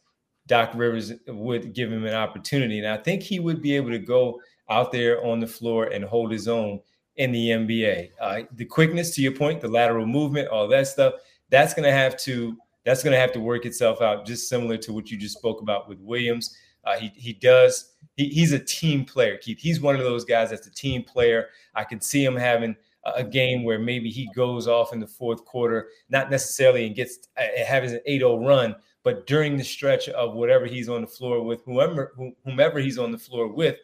Doc 0.48 0.72
Rivers 0.74 1.14
would 1.28 1.74
give 1.74 1.92
him 1.92 2.06
an 2.06 2.14
opportunity. 2.14 2.80
And 2.80 2.88
I 2.88 2.98
think 2.98 3.22
he 3.22 3.40
would 3.40 3.62
be 3.62 3.76
able 3.76 3.92
to 3.92 4.00
go 4.00 4.42
out 4.70 4.92
there 4.92 5.24
on 5.24 5.40
the 5.40 5.48
floor 5.48 5.86
and 5.86 6.04
hold 6.04 6.32
his 6.32 6.48
own 6.48 6.80
in 7.18 7.32
the 7.32 7.50
NBA. 7.50 8.10
Uh, 8.20 8.42
the 8.54 8.66
quickness, 8.66 9.14
to 9.16 9.22
your 9.22 9.34
point, 9.34 9.62
the 9.62 9.68
lateral 9.68 10.06
movement, 10.06 10.48
all 10.48 10.68
that 10.68 10.88
stuff, 10.88 11.14
that's 11.50 11.74
going 11.74 11.86
to 11.86 11.92
have 11.92 12.18
to 12.22 12.58
that's 12.84 13.04
going 13.04 13.14
to 13.14 13.20
have 13.20 13.32
to 13.32 13.40
work 13.40 13.66
itself 13.68 14.02
out, 14.02 14.26
just 14.26 14.50
similar 14.50 14.76
to 14.76 14.92
what 14.92 15.12
you 15.12 15.18
just 15.18 15.38
spoke 15.38 15.62
about 15.62 15.88
with 15.88 16.00
Williams. 16.00 16.58
Uh, 16.84 16.98
he 16.98 17.12
he 17.16 17.34
does. 17.34 17.94
He, 18.16 18.30
he's 18.30 18.52
a 18.52 18.60
team 18.60 19.06
player, 19.06 19.38
Keith. 19.38 19.60
He's 19.60 19.82
one 19.82 19.96
of 19.96 20.04
those 20.04 20.26
guys 20.26 20.50
that's 20.50 20.68
a 20.68 20.72
team 20.74 21.04
player. 21.04 21.48
I 21.76 21.84
can 21.84 22.02
see 22.02 22.24
him 22.24 22.36
having 22.36 22.76
a 23.04 23.24
game 23.24 23.64
where 23.64 23.80
maybe 23.80 24.10
he 24.10 24.30
goes 24.36 24.68
off 24.68 24.94
in 24.94 25.00
the 25.00 25.08
fourth 25.08 25.44
quarter, 25.46 25.90
not 26.10 26.30
necessarily 26.30 26.86
and 26.86 26.96
gets 26.96 27.30
having 27.66 27.92
an 27.92 28.00
8-0 28.08 28.46
run, 28.46 28.76
but 29.04 29.26
during 29.26 29.58
the 29.58 29.64
stretch 29.64 30.08
of 30.10 30.34
whatever 30.36 30.68
he's 30.68 30.88
on 30.88 31.02
the 31.02 31.08
floor 31.08 31.44
with, 31.44 31.64
whomever 31.66 32.14
whomever 32.46 32.80
he's 32.80 32.98
on 33.00 33.12
the 33.12 33.18
floor 33.18 33.48
with, 33.48 33.78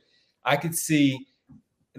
I 0.46 0.56
could 0.56 0.76
see 0.76 1.18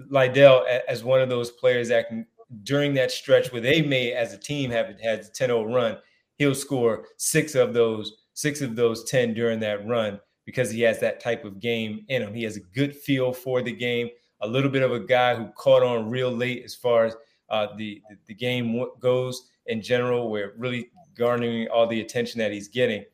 Liddell 0.09 0.65
as 0.87 1.03
one 1.03 1.21
of 1.21 1.29
those 1.29 1.51
players 1.51 1.89
that 1.89 2.07
can 2.07 2.25
during 2.63 2.93
that 2.95 3.11
stretch 3.11 3.51
where 3.51 3.61
they 3.61 3.81
may 3.81 4.13
as 4.13 4.33
a 4.33 4.37
team 4.37 4.71
have 4.71 4.99
had 4.99 5.19
a 5.19 5.23
10-0 5.23 5.73
run, 5.73 5.97
he'll 6.37 6.55
score 6.55 7.05
six 7.17 7.55
of 7.55 7.73
those 7.73 8.13
six 8.33 8.61
of 8.61 8.75
those 8.75 9.03
10 9.03 9.33
during 9.33 9.59
that 9.59 9.85
run 9.85 10.19
because 10.49 10.71
he 10.71 10.81
has 10.81 10.99
that 10.99 11.19
type 11.19 11.45
of 11.45 11.59
game 11.59 12.03
in 12.07 12.23
him. 12.23 12.33
He 12.33 12.41
has 12.41 12.57
a 12.57 12.59
good 12.59 12.95
feel 12.95 13.31
for 13.31 13.61
the 13.61 13.71
game 13.71 14.09
a 14.41 14.47
little 14.47 14.71
bit 14.71 14.81
of 14.81 14.91
a 14.91 14.99
guy 14.99 15.35
who 15.35 15.45
caught 15.49 15.83
on 15.83 16.09
real 16.09 16.31
late 16.31 16.63
as 16.65 16.73
far 16.73 17.05
as 17.05 17.15
uh, 17.51 17.67
the, 17.77 18.01
the 18.25 18.33
game 18.33 18.83
goes 18.99 19.51
in 19.67 19.79
general. 19.79 20.31
We're 20.31 20.55
really 20.57 20.89
garnering 21.15 21.67
all 21.67 21.85
the 21.85 22.01
attention 22.01 22.39
that 22.39 22.51
he's 22.51 22.67
getting. 22.67 23.05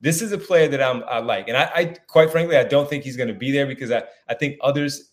This 0.00 0.22
is 0.22 0.32
a 0.32 0.38
player 0.38 0.66
that 0.68 0.82
I'm, 0.82 1.04
I 1.06 1.18
like, 1.18 1.48
and 1.48 1.58
I, 1.58 1.70
I 1.74 1.84
quite 2.06 2.30
frankly 2.30 2.56
I 2.56 2.64
don't 2.64 2.88
think 2.88 3.04
he's 3.04 3.18
going 3.18 3.28
to 3.28 3.34
be 3.34 3.50
there 3.50 3.66
because 3.66 3.90
I 3.90 4.04
I 4.30 4.34
think 4.34 4.56
others 4.62 5.10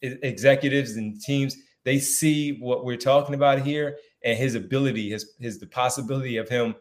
executives 0.00 0.96
and 0.96 1.20
teams 1.20 1.58
they 1.84 1.98
see 1.98 2.52
what 2.52 2.86
we're 2.86 2.96
talking 2.96 3.34
about 3.34 3.60
here 3.60 3.98
and 4.24 4.38
his 4.38 4.54
ability, 4.54 5.10
his 5.10 5.34
his 5.38 5.58
the 5.58 5.66
possibility 5.66 6.38
of 6.38 6.48
him 6.48 6.74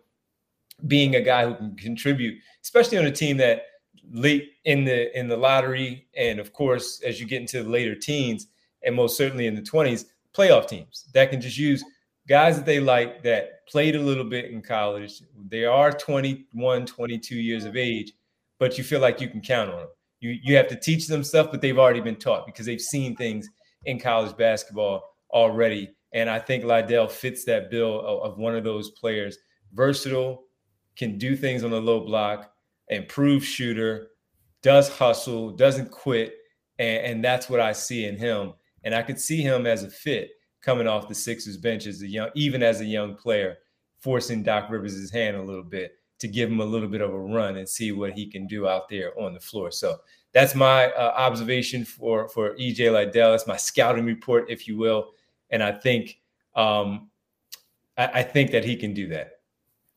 being 0.86 1.16
a 1.16 1.22
guy 1.22 1.48
who 1.48 1.56
can 1.56 1.76
contribute, 1.76 2.40
especially 2.62 2.98
on 2.98 3.06
a 3.06 3.12
team 3.12 3.38
that 3.38 3.64
late 4.12 4.54
in 4.66 4.84
the 4.86 5.18
in 5.18 5.28
the 5.28 5.38
lottery, 5.38 6.08
and 6.16 6.40
of 6.40 6.54
course, 6.54 7.02
as 7.06 7.20
you 7.20 7.26
get 7.26 7.42
into 7.42 7.64
the 7.64 7.70
later 7.70 7.96
teens, 7.96 8.48
and 8.84 8.96
most 8.96 9.18
certainly 9.18 9.48
in 9.48 9.56
the 9.56 9.62
20s, 9.62 10.06
playoff 10.36 10.68
teams 10.68 11.06
that 11.14 11.30
can 11.30 11.42
just 11.42 11.58
use 11.58 11.84
guys 12.28 12.58
that 12.58 12.66
they 12.66 12.80
like 12.80 13.24
that 13.24 13.66
played 13.68 13.96
a 13.96 14.02
little 14.02 14.24
bit 14.24 14.52
in 14.52 14.62
college. 14.62 15.22
They 15.50 15.66
are 15.66 15.92
21, 15.92 16.86
22 16.86 17.36
years 17.36 17.66
of 17.66 17.76
age, 17.76 18.14
but 18.60 18.78
you 18.78 18.84
feel 18.84 19.00
like 19.00 19.22
you 19.22 19.30
can 19.30 19.42
count 19.42 19.72
on 19.72 19.78
them. 19.78 19.88
You 20.20 20.38
you 20.42 20.56
have 20.56 20.68
to 20.70 20.76
teach 20.76 21.08
them 21.08 21.24
stuff, 21.24 21.50
but 21.52 21.62
they've 21.62 21.78
already 21.78 22.02
been 22.02 22.16
taught 22.16 22.46
because 22.46 22.66
they've 22.66 22.82
seen 22.82 23.16
things 23.16 23.50
in 23.86 24.00
college 24.00 24.36
basketball 24.38 25.04
already. 25.32 25.94
And 26.14 26.30
I 26.30 26.40
think 26.40 26.64
Liddell 26.64 27.08
fits 27.08 27.44
that 27.46 27.70
bill 27.70 28.00
of, 28.00 28.32
of 28.32 28.38
one 28.38 28.56
of 28.56 28.64
those 28.64 28.92
players, 28.92 29.38
versatile, 29.74 30.44
can 30.96 31.18
do 31.18 31.36
things 31.36 31.64
on 31.64 31.72
the 31.72 31.82
low 31.82 32.00
block, 32.00 32.52
improved 32.90 33.46
shooter, 33.46 34.10
does 34.62 34.90
hustle, 34.90 35.52
doesn't 35.52 35.92
quit. 35.92 36.36
And, 36.80 37.06
and 37.06 37.24
that's 37.24 37.50
what 37.50 37.60
I 37.60 37.74
see 37.74 38.06
in 38.06 38.18
him. 38.18 38.54
And 38.84 38.94
I 38.96 39.02
could 39.02 39.20
see 39.20 39.42
him 39.42 39.66
as 39.66 39.84
a 39.84 39.90
fit 39.90 40.32
coming 40.62 40.88
off 40.88 41.08
the 41.08 41.16
Sixers 41.16 41.58
bench 41.58 41.88
as 41.88 42.02
a 42.02 42.08
young, 42.08 42.30
even 42.36 42.64
as 42.64 42.82
a 42.82 42.86
young 42.86 43.16
player, 43.16 43.58
forcing 44.00 44.44
Doc 44.44 44.70
Rivers' 44.70 45.12
hand 45.12 45.38
a 45.38 45.42
little 45.42 45.64
bit 45.64 45.94
to 46.20 46.28
give 46.28 46.50
him 46.50 46.62
a 46.62 46.66
little 46.66 46.88
bit 46.88 47.02
of 47.02 47.14
a 47.14 47.20
run 47.20 47.58
and 47.58 47.68
see 47.68 47.92
what 47.92 48.14
he 48.14 48.26
can 48.26 48.48
do 48.48 48.68
out 48.68 48.90
there 48.90 49.18
on 49.20 49.34
the 49.34 49.40
floor. 49.40 49.72
So 49.72 49.98
that's 50.34 50.56
my 50.56 50.88
uh, 50.92 51.14
observation 51.16 51.86
for 51.86 52.28
for 52.30 52.56
EJ 52.56 52.92
Liddell. 52.92 53.32
That's 53.32 53.48
my 53.48 53.58
scouting 53.58 54.06
report, 54.06 54.50
if 54.50 54.68
you 54.68 54.78
will. 54.78 55.12
And 55.50 55.64
I 55.64 55.72
think 55.72 56.20
um, 56.56 57.10
I, 57.98 58.08
I 58.08 58.24
think 58.24 58.52
that 58.52 58.66
he 58.66 58.76
can 58.76 58.94
do 58.94 59.08
that. 59.10 59.40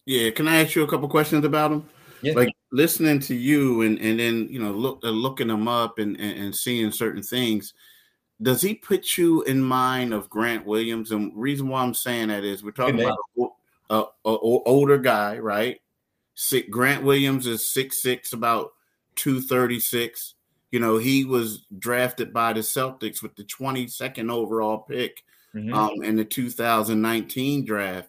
Yeah, 0.07 0.31
can 0.31 0.49
I 0.49 0.63
ask 0.63 0.75
you 0.75 0.83
a 0.83 0.89
couple 0.89 1.09
questions 1.09 1.45
about 1.45 1.73
him? 1.73 1.89
Yeah. 2.23 2.35
Like 2.35 2.53
listening 2.73 3.19
to 3.19 3.35
you 3.35 3.83
and 3.83 3.99
and 3.99 4.19
then 4.19 4.47
you 4.51 4.61
know 4.61 4.71
look 4.71 5.01
uh, 5.05 5.09
looking 5.09 5.49
them 5.49 5.67
up 5.67 5.99
and, 5.99 6.19
and, 6.21 6.39
and 6.39 6.55
seeing 6.57 6.93
certain 6.93 7.23
things 7.23 7.75
does 8.43 8.63
he 8.63 8.75
put 8.75 9.19
you 9.19 9.43
in 9.43 9.61
mind 9.61 10.15
of 10.15 10.31
grant 10.31 10.65
williams? 10.65 11.11
And 11.11 11.33
reason 11.35 11.69
why 11.69 11.83
i'm 11.83 11.95
saying 11.95 12.29
that 12.29 12.45
is 12.45 12.63
we're 12.63 12.71
talking 12.71 13.03
about 13.03 13.19
a, 13.91 13.95
a, 13.95 14.05
a, 14.25 14.39
older 14.67 14.99
guy 14.99 15.39
right? 15.39 15.81
Grant 16.71 17.03
williams 17.03 17.47
is 17.47 17.69
six 17.69 18.03
six 18.03 18.33
about 18.33 18.73
236 19.17 20.35
you 20.71 20.79
know 20.79 20.97
he 20.97 21.25
was 21.25 21.67
drafted 21.79 22.33
by 22.33 22.53
the 22.53 22.61
celtics 22.61 23.23
with 23.23 23.35
the 23.37 23.45
22nd 23.45 24.31
overall 24.31 24.79
pick 24.79 25.25
mm-hmm. 25.55 25.73
um, 25.73 26.03
in 26.03 26.17
the 26.17 26.25
2019 26.25 27.65
draft. 27.65 28.09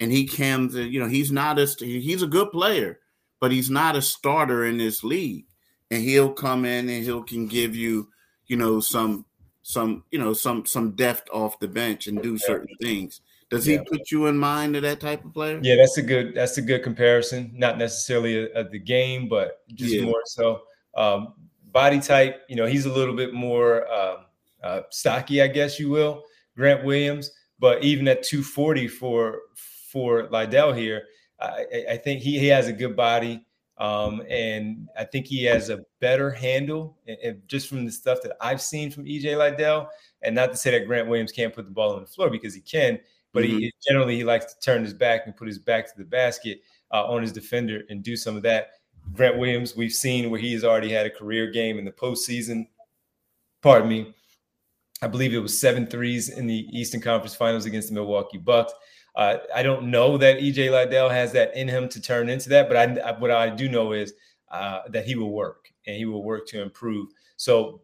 And 0.00 0.12
he 0.12 0.26
can, 0.26 0.70
you 0.70 1.00
know, 1.00 1.08
he's 1.08 1.32
not 1.32 1.58
a 1.58 1.66
he's 1.80 2.22
a 2.22 2.26
good 2.26 2.52
player, 2.52 3.00
but 3.40 3.52
he's 3.52 3.70
not 3.70 3.96
a 3.96 4.02
starter 4.02 4.64
in 4.64 4.78
this 4.78 5.04
league. 5.04 5.46
And 5.90 6.02
he'll 6.02 6.32
come 6.32 6.64
in 6.64 6.88
and 6.88 7.02
he'll 7.02 7.22
can 7.22 7.46
give 7.46 7.74
you, 7.74 8.08
you 8.46 8.56
know, 8.56 8.80
some 8.80 9.24
some 9.62 10.02
you 10.10 10.18
know 10.18 10.32
some 10.32 10.64
some 10.64 10.92
depth 10.92 11.28
off 11.30 11.60
the 11.60 11.68
bench 11.68 12.06
and 12.06 12.22
do 12.22 12.38
certain 12.38 12.74
things. 12.80 13.20
Does 13.50 13.64
he 13.64 13.78
put 13.78 14.10
you 14.10 14.26
in 14.26 14.36
mind 14.36 14.76
of 14.76 14.82
that 14.82 15.00
type 15.00 15.24
of 15.24 15.32
player? 15.32 15.58
Yeah, 15.62 15.76
that's 15.76 15.96
a 15.96 16.02
good 16.02 16.34
that's 16.34 16.58
a 16.58 16.62
good 16.62 16.82
comparison. 16.82 17.50
Not 17.54 17.78
necessarily 17.78 18.50
of 18.52 18.70
the 18.70 18.78
game, 18.78 19.28
but 19.28 19.60
just 19.74 19.94
yeah. 19.94 20.04
more 20.04 20.22
so 20.26 20.62
um, 20.96 21.34
body 21.70 22.00
type. 22.00 22.42
You 22.48 22.56
know, 22.56 22.66
he's 22.66 22.86
a 22.86 22.92
little 22.92 23.14
bit 23.14 23.32
more 23.32 23.86
uh, 23.90 24.16
uh, 24.62 24.80
stocky, 24.90 25.40
I 25.40 25.48
guess 25.48 25.78
you 25.78 25.88
will. 25.88 26.24
Grant 26.56 26.84
Williams, 26.84 27.30
but 27.58 27.82
even 27.84 28.08
at 28.08 28.22
240 28.22 28.88
for 28.88 29.40
for 29.90 30.28
Liddell 30.30 30.72
here, 30.72 31.04
I, 31.40 31.84
I 31.90 31.96
think 31.96 32.20
he, 32.20 32.38
he 32.38 32.46
has 32.48 32.68
a 32.68 32.72
good 32.72 32.96
body. 32.96 33.44
Um, 33.78 34.22
and 34.28 34.88
I 34.98 35.04
think 35.04 35.26
he 35.26 35.44
has 35.44 35.70
a 35.70 35.84
better 36.00 36.30
handle, 36.32 36.98
and, 37.06 37.16
and, 37.22 37.42
just 37.46 37.68
from 37.68 37.84
the 37.84 37.92
stuff 37.92 38.18
that 38.22 38.36
I've 38.40 38.60
seen 38.60 38.90
from 38.90 39.04
EJ 39.04 39.38
Liddell. 39.38 39.88
And 40.22 40.34
not 40.34 40.50
to 40.50 40.56
say 40.56 40.72
that 40.72 40.86
Grant 40.86 41.08
Williams 41.08 41.30
can't 41.30 41.54
put 41.54 41.64
the 41.64 41.70
ball 41.70 41.94
on 41.94 42.00
the 42.00 42.06
floor 42.08 42.28
because 42.28 42.54
he 42.54 42.60
can, 42.60 42.98
but 43.32 43.44
mm-hmm. 43.44 43.58
he 43.58 43.72
generally 43.86 44.16
he 44.16 44.24
likes 44.24 44.52
to 44.52 44.60
turn 44.60 44.82
his 44.82 44.94
back 44.94 45.22
and 45.26 45.36
put 45.36 45.46
his 45.46 45.60
back 45.60 45.86
to 45.86 45.92
the 45.96 46.04
basket 46.04 46.60
uh, 46.92 47.04
on 47.06 47.22
his 47.22 47.32
defender 47.32 47.82
and 47.88 48.02
do 48.02 48.16
some 48.16 48.36
of 48.36 48.42
that. 48.42 48.70
Grant 49.12 49.38
Williams, 49.38 49.76
we've 49.76 49.92
seen 49.92 50.28
where 50.28 50.40
he 50.40 50.52
has 50.52 50.64
already 50.64 50.90
had 50.90 51.06
a 51.06 51.10
career 51.10 51.50
game 51.50 51.78
in 51.78 51.84
the 51.84 51.92
postseason. 51.92 52.66
Pardon 53.62 53.88
me. 53.88 54.12
I 55.00 55.06
believe 55.06 55.32
it 55.32 55.38
was 55.38 55.58
seven 55.58 55.86
threes 55.86 56.28
in 56.28 56.48
the 56.48 56.66
Eastern 56.72 57.00
Conference 57.00 57.34
Finals 57.34 57.64
against 57.64 57.88
the 57.88 57.94
Milwaukee 57.94 58.38
Bucks. 58.38 58.72
Uh, 59.18 59.38
I 59.52 59.64
don't 59.64 59.90
know 59.90 60.16
that 60.16 60.38
EJ 60.38 60.70
Liddell 60.70 61.08
has 61.08 61.32
that 61.32 61.54
in 61.56 61.66
him 61.66 61.88
to 61.88 62.00
turn 62.00 62.28
into 62.28 62.48
that, 62.50 62.68
but 62.68 62.76
I, 62.76 63.18
what 63.18 63.32
I 63.32 63.50
do 63.50 63.68
know 63.68 63.90
is 63.90 64.14
uh, 64.52 64.82
that 64.90 65.06
he 65.06 65.16
will 65.16 65.32
work 65.32 65.72
and 65.88 65.96
he 65.96 66.04
will 66.04 66.22
work 66.22 66.46
to 66.48 66.62
improve. 66.62 67.08
So 67.36 67.82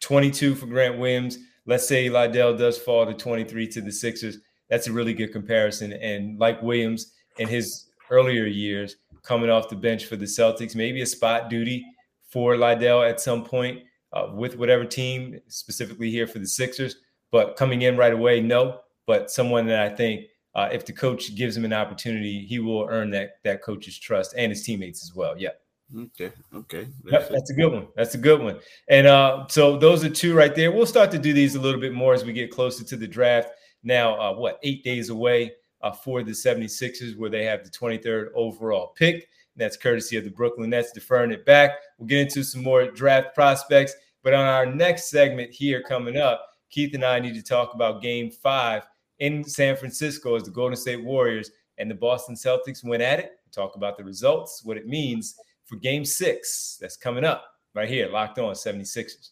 22 0.00 0.56
for 0.56 0.66
Grant 0.66 0.98
Williams. 0.98 1.38
Let's 1.64 1.86
say 1.86 2.10
Liddell 2.10 2.56
does 2.56 2.76
fall 2.76 3.06
to 3.06 3.14
23 3.14 3.68
to 3.68 3.80
the 3.80 3.92
Sixers. 3.92 4.38
That's 4.68 4.88
a 4.88 4.92
really 4.92 5.14
good 5.14 5.32
comparison. 5.32 5.92
And 5.92 6.40
like 6.40 6.60
Williams 6.60 7.12
in 7.38 7.46
his 7.46 7.86
earlier 8.10 8.44
years, 8.44 8.96
coming 9.22 9.50
off 9.50 9.68
the 9.68 9.76
bench 9.76 10.06
for 10.06 10.16
the 10.16 10.26
Celtics, 10.26 10.74
maybe 10.74 11.02
a 11.02 11.06
spot 11.06 11.48
duty 11.48 11.86
for 12.28 12.56
Liddell 12.56 13.02
at 13.02 13.20
some 13.20 13.44
point 13.44 13.84
uh, 14.12 14.26
with 14.34 14.58
whatever 14.58 14.84
team, 14.84 15.38
specifically 15.46 16.10
here 16.10 16.26
for 16.26 16.40
the 16.40 16.46
Sixers. 16.48 16.96
But 17.30 17.54
coming 17.56 17.82
in 17.82 17.96
right 17.96 18.12
away, 18.12 18.40
no. 18.40 18.80
But 19.06 19.30
someone 19.30 19.66
that 19.66 19.80
I 19.80 19.94
think 19.94 20.26
uh, 20.54 20.68
if 20.70 20.86
the 20.86 20.92
coach 20.92 21.34
gives 21.34 21.56
him 21.56 21.64
an 21.64 21.72
opportunity, 21.72 22.44
he 22.46 22.58
will 22.58 22.86
earn 22.88 23.10
that 23.10 23.38
that 23.42 23.62
coach's 23.62 23.98
trust 23.98 24.34
and 24.36 24.50
his 24.50 24.62
teammates 24.62 25.02
as 25.02 25.14
well. 25.14 25.36
Yeah. 25.36 25.50
Okay. 25.96 26.32
Okay. 26.54 26.88
That's, 27.04 27.24
yep, 27.24 27.30
that's 27.30 27.50
a 27.50 27.54
good 27.54 27.72
one. 27.72 27.86
That's 27.96 28.14
a 28.14 28.18
good 28.18 28.40
one. 28.40 28.58
And 28.88 29.06
uh, 29.06 29.46
so 29.48 29.76
those 29.76 30.04
are 30.04 30.10
two 30.10 30.34
right 30.34 30.54
there. 30.54 30.72
We'll 30.72 30.86
start 30.86 31.10
to 31.12 31.18
do 31.18 31.32
these 31.32 31.54
a 31.54 31.60
little 31.60 31.80
bit 31.80 31.92
more 31.92 32.14
as 32.14 32.24
we 32.24 32.32
get 32.32 32.50
closer 32.50 32.84
to 32.84 32.96
the 32.96 33.06
draft. 33.06 33.50
Now, 33.82 34.18
uh, 34.18 34.34
what, 34.34 34.58
eight 34.62 34.82
days 34.82 35.10
away 35.10 35.52
uh, 35.82 35.92
for 35.92 36.22
the 36.22 36.32
76ers, 36.32 37.16
where 37.16 37.30
they 37.30 37.44
have 37.44 37.62
the 37.64 37.70
23rd 37.70 38.28
overall 38.34 38.94
pick. 38.96 39.14
And 39.14 39.22
that's 39.56 39.76
courtesy 39.76 40.16
of 40.16 40.24
the 40.24 40.30
Brooklyn 40.30 40.70
Nets 40.70 40.92
deferring 40.92 41.30
it 41.30 41.44
back. 41.44 41.72
We'll 41.98 42.08
get 42.08 42.20
into 42.20 42.42
some 42.42 42.62
more 42.62 42.90
draft 42.90 43.34
prospects. 43.34 43.94
But 44.22 44.32
on 44.32 44.46
our 44.46 44.66
next 44.66 45.10
segment 45.10 45.52
here 45.52 45.82
coming 45.82 46.16
up, 46.16 46.48
Keith 46.70 46.94
and 46.94 47.04
I 47.04 47.20
need 47.20 47.34
to 47.34 47.42
talk 47.42 47.74
about 47.74 48.02
game 48.02 48.30
five 48.30 48.84
in 49.18 49.44
San 49.44 49.76
Francisco 49.76 50.36
as 50.36 50.42
the 50.42 50.50
Golden 50.50 50.76
State 50.76 51.04
Warriors 51.04 51.50
and 51.78 51.90
the 51.90 51.94
Boston 51.94 52.34
Celtics 52.34 52.84
went 52.84 53.02
at 53.02 53.18
it. 53.18 53.32
Talk 53.52 53.76
about 53.76 53.96
the 53.96 54.04
results, 54.04 54.62
what 54.64 54.76
it 54.76 54.86
means 54.86 55.36
for 55.64 55.76
game 55.76 56.04
six 56.04 56.78
that's 56.80 56.96
coming 56.96 57.24
up 57.24 57.44
right 57.74 57.88
here, 57.88 58.08
locked 58.08 58.38
on 58.38 58.54
76ers. 58.54 59.30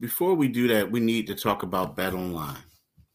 Before 0.00 0.34
we 0.34 0.48
do 0.48 0.68
that, 0.68 0.90
we 0.90 1.00
need 1.00 1.26
to 1.28 1.34
talk 1.34 1.62
about 1.62 1.96
Bet 1.96 2.12
Online. 2.12 2.58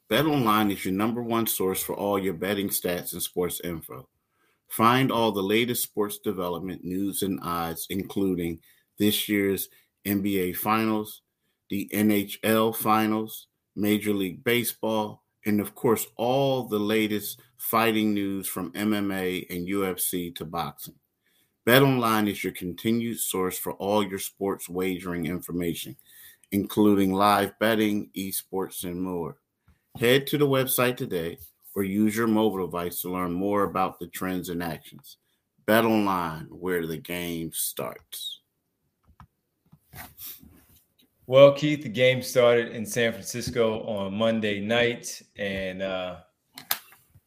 Bet 0.09 0.25
Online 0.25 0.71
is 0.71 0.83
your 0.83 0.93
number 0.93 1.21
one 1.21 1.47
source 1.47 1.81
for 1.81 1.95
all 1.95 2.19
your 2.19 2.33
betting 2.33 2.69
stats 2.69 3.13
and 3.13 3.21
sports 3.21 3.61
info. 3.63 4.07
Find 4.67 5.11
all 5.11 5.31
the 5.31 5.43
latest 5.43 5.83
sports 5.83 6.17
development 6.17 6.83
news 6.83 7.21
and 7.21 7.39
odds, 7.43 7.87
including 7.89 8.59
this 8.97 9.27
year's 9.29 9.69
NBA 10.05 10.55
Finals, 10.55 11.21
the 11.69 11.89
NHL 11.93 12.75
Finals, 12.75 13.47
Major 13.81 14.13
League 14.13 14.43
Baseball, 14.43 15.23
and 15.45 15.59
of 15.59 15.73
course, 15.73 16.05
all 16.15 16.67
the 16.67 16.79
latest 16.79 17.41
fighting 17.57 18.13
news 18.13 18.47
from 18.47 18.71
MMA 18.73 19.49
and 19.49 19.67
UFC 19.67 20.33
to 20.35 20.45
boxing. 20.45 20.95
BetOnline 21.67 22.29
is 22.29 22.43
your 22.43 22.53
continued 22.53 23.19
source 23.19 23.57
for 23.57 23.73
all 23.73 24.03
your 24.03 24.19
sports 24.19 24.69
wagering 24.69 25.25
information, 25.25 25.95
including 26.51 27.13
live 27.13 27.57
betting, 27.59 28.09
esports, 28.15 28.83
and 28.83 29.01
more. 29.01 29.37
Head 29.99 30.27
to 30.27 30.37
the 30.37 30.47
website 30.47 30.97
today 30.97 31.37
or 31.75 31.83
use 31.83 32.15
your 32.15 32.27
mobile 32.27 32.65
device 32.65 33.01
to 33.01 33.09
learn 33.09 33.33
more 33.33 33.63
about 33.63 33.99
the 33.99 34.07
trends 34.07 34.49
and 34.49 34.61
actions. 34.61 35.17
BetOnline, 35.67 36.47
where 36.49 36.85
the 36.85 36.97
game 36.97 37.51
starts. 37.53 38.41
Well, 41.31 41.53
Keith, 41.53 41.81
the 41.81 41.87
game 41.87 42.21
started 42.21 42.73
in 42.73 42.85
San 42.85 43.13
Francisco 43.13 43.83
on 43.83 44.13
Monday 44.13 44.59
night, 44.59 45.21
and 45.37 45.81
uh, 45.81 46.17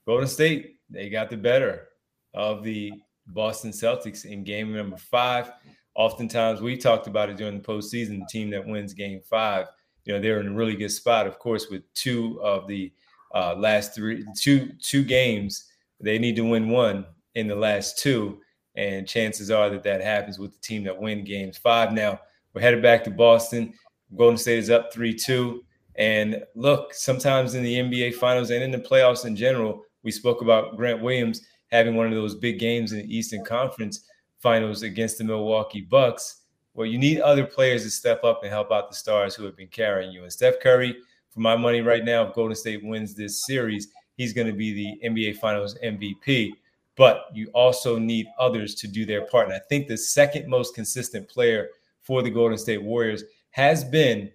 Golden 0.06 0.28
State 0.28 0.76
they 0.90 1.08
got 1.08 1.30
the 1.30 1.38
better 1.38 1.88
of 2.34 2.62
the 2.62 2.92
Boston 3.28 3.70
Celtics 3.70 4.26
in 4.26 4.44
game 4.44 4.76
number 4.76 4.98
five. 4.98 5.52
Oftentimes, 5.94 6.60
we 6.60 6.76
talked 6.76 7.06
about 7.06 7.30
it 7.30 7.38
during 7.38 7.56
the 7.56 7.64
postseason. 7.64 8.18
The 8.18 8.26
team 8.28 8.50
that 8.50 8.66
wins 8.66 8.92
game 8.92 9.22
five, 9.22 9.68
you 10.04 10.12
know, 10.12 10.20
they're 10.20 10.40
in 10.40 10.48
a 10.48 10.54
really 10.54 10.76
good 10.76 10.92
spot. 10.92 11.26
Of 11.26 11.38
course, 11.38 11.70
with 11.70 11.90
two 11.94 12.38
of 12.42 12.68
the 12.68 12.92
uh, 13.34 13.54
last 13.54 13.94
three, 13.94 14.22
two 14.36 14.68
two 14.82 15.02
games, 15.02 15.64
they 15.98 16.18
need 16.18 16.36
to 16.36 16.44
win 16.44 16.68
one 16.68 17.06
in 17.36 17.48
the 17.48 17.56
last 17.56 17.98
two, 18.00 18.38
and 18.74 19.08
chances 19.08 19.50
are 19.50 19.70
that 19.70 19.82
that 19.84 20.02
happens 20.02 20.38
with 20.38 20.52
the 20.52 20.60
team 20.60 20.84
that 20.84 21.00
win 21.00 21.24
games 21.24 21.56
five. 21.56 21.94
Now 21.94 22.20
we're 22.52 22.60
headed 22.60 22.82
back 22.82 23.02
to 23.04 23.10
Boston. 23.10 23.72
Golden 24.16 24.38
State 24.38 24.58
is 24.58 24.70
up 24.70 24.92
3 24.92 25.14
2. 25.14 25.64
And 25.96 26.42
look, 26.54 26.92
sometimes 26.92 27.54
in 27.54 27.62
the 27.62 27.76
NBA 27.76 28.14
finals 28.14 28.50
and 28.50 28.62
in 28.62 28.70
the 28.70 28.78
playoffs 28.78 29.24
in 29.24 29.36
general, 29.36 29.82
we 30.02 30.10
spoke 30.10 30.42
about 30.42 30.76
Grant 30.76 31.02
Williams 31.02 31.42
having 31.70 31.94
one 31.96 32.06
of 32.06 32.12
those 32.12 32.34
big 32.34 32.58
games 32.58 32.92
in 32.92 32.98
the 32.98 33.16
Eastern 33.16 33.44
Conference 33.44 34.06
finals 34.40 34.82
against 34.82 35.18
the 35.18 35.24
Milwaukee 35.24 35.80
Bucks. 35.80 36.42
Well, 36.74 36.86
you 36.86 36.98
need 36.98 37.20
other 37.20 37.46
players 37.46 37.84
to 37.84 37.90
step 37.90 38.24
up 38.24 38.42
and 38.42 38.50
help 38.50 38.72
out 38.72 38.90
the 38.90 38.96
stars 38.96 39.34
who 39.34 39.44
have 39.44 39.56
been 39.56 39.68
carrying 39.68 40.10
you. 40.12 40.22
And 40.24 40.32
Steph 40.32 40.60
Curry, 40.60 40.96
for 41.30 41.40
my 41.40 41.56
money 41.56 41.80
right 41.80 42.04
now, 42.04 42.26
if 42.26 42.34
Golden 42.34 42.56
State 42.56 42.84
wins 42.84 43.14
this 43.14 43.46
series, 43.46 43.88
he's 44.16 44.32
going 44.32 44.46
to 44.46 44.52
be 44.52 44.72
the 44.72 45.08
NBA 45.08 45.36
Finals 45.38 45.78
MVP. 45.84 46.50
But 46.96 47.26
you 47.32 47.48
also 47.54 47.98
need 47.98 48.26
others 48.38 48.74
to 48.76 48.88
do 48.88 49.04
their 49.04 49.26
part. 49.26 49.46
And 49.46 49.54
I 49.54 49.60
think 49.68 49.88
the 49.88 49.96
second 49.96 50.48
most 50.48 50.74
consistent 50.74 51.28
player 51.28 51.68
for 52.02 52.22
the 52.22 52.30
Golden 52.30 52.58
State 52.58 52.82
Warriors 52.82 53.24
has 53.54 53.84
been 53.84 54.28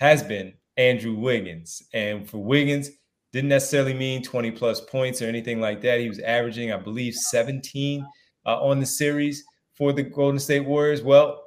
has 0.00 0.24
been 0.24 0.52
Andrew 0.76 1.14
Wiggins. 1.14 1.84
And 1.94 2.28
for 2.28 2.38
Wiggins, 2.38 2.90
didn't 3.32 3.50
necessarily 3.50 3.94
mean 3.94 4.22
20 4.22 4.50
plus 4.50 4.80
points 4.80 5.22
or 5.22 5.26
anything 5.26 5.60
like 5.60 5.80
that. 5.82 6.00
He 6.00 6.08
was 6.08 6.18
averaging, 6.18 6.72
I 6.72 6.76
believe, 6.76 7.14
17 7.14 8.04
uh, 8.44 8.60
on 8.60 8.80
the 8.80 8.86
series 8.86 9.44
for 9.72 9.92
the 9.92 10.02
Golden 10.02 10.40
State 10.40 10.64
Warriors. 10.64 11.02
Well, 11.02 11.44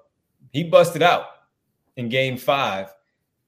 he 0.53 0.63
busted 0.63 1.03
out 1.03 1.25
in 1.97 2.07
game 2.07 2.37
five 2.37 2.93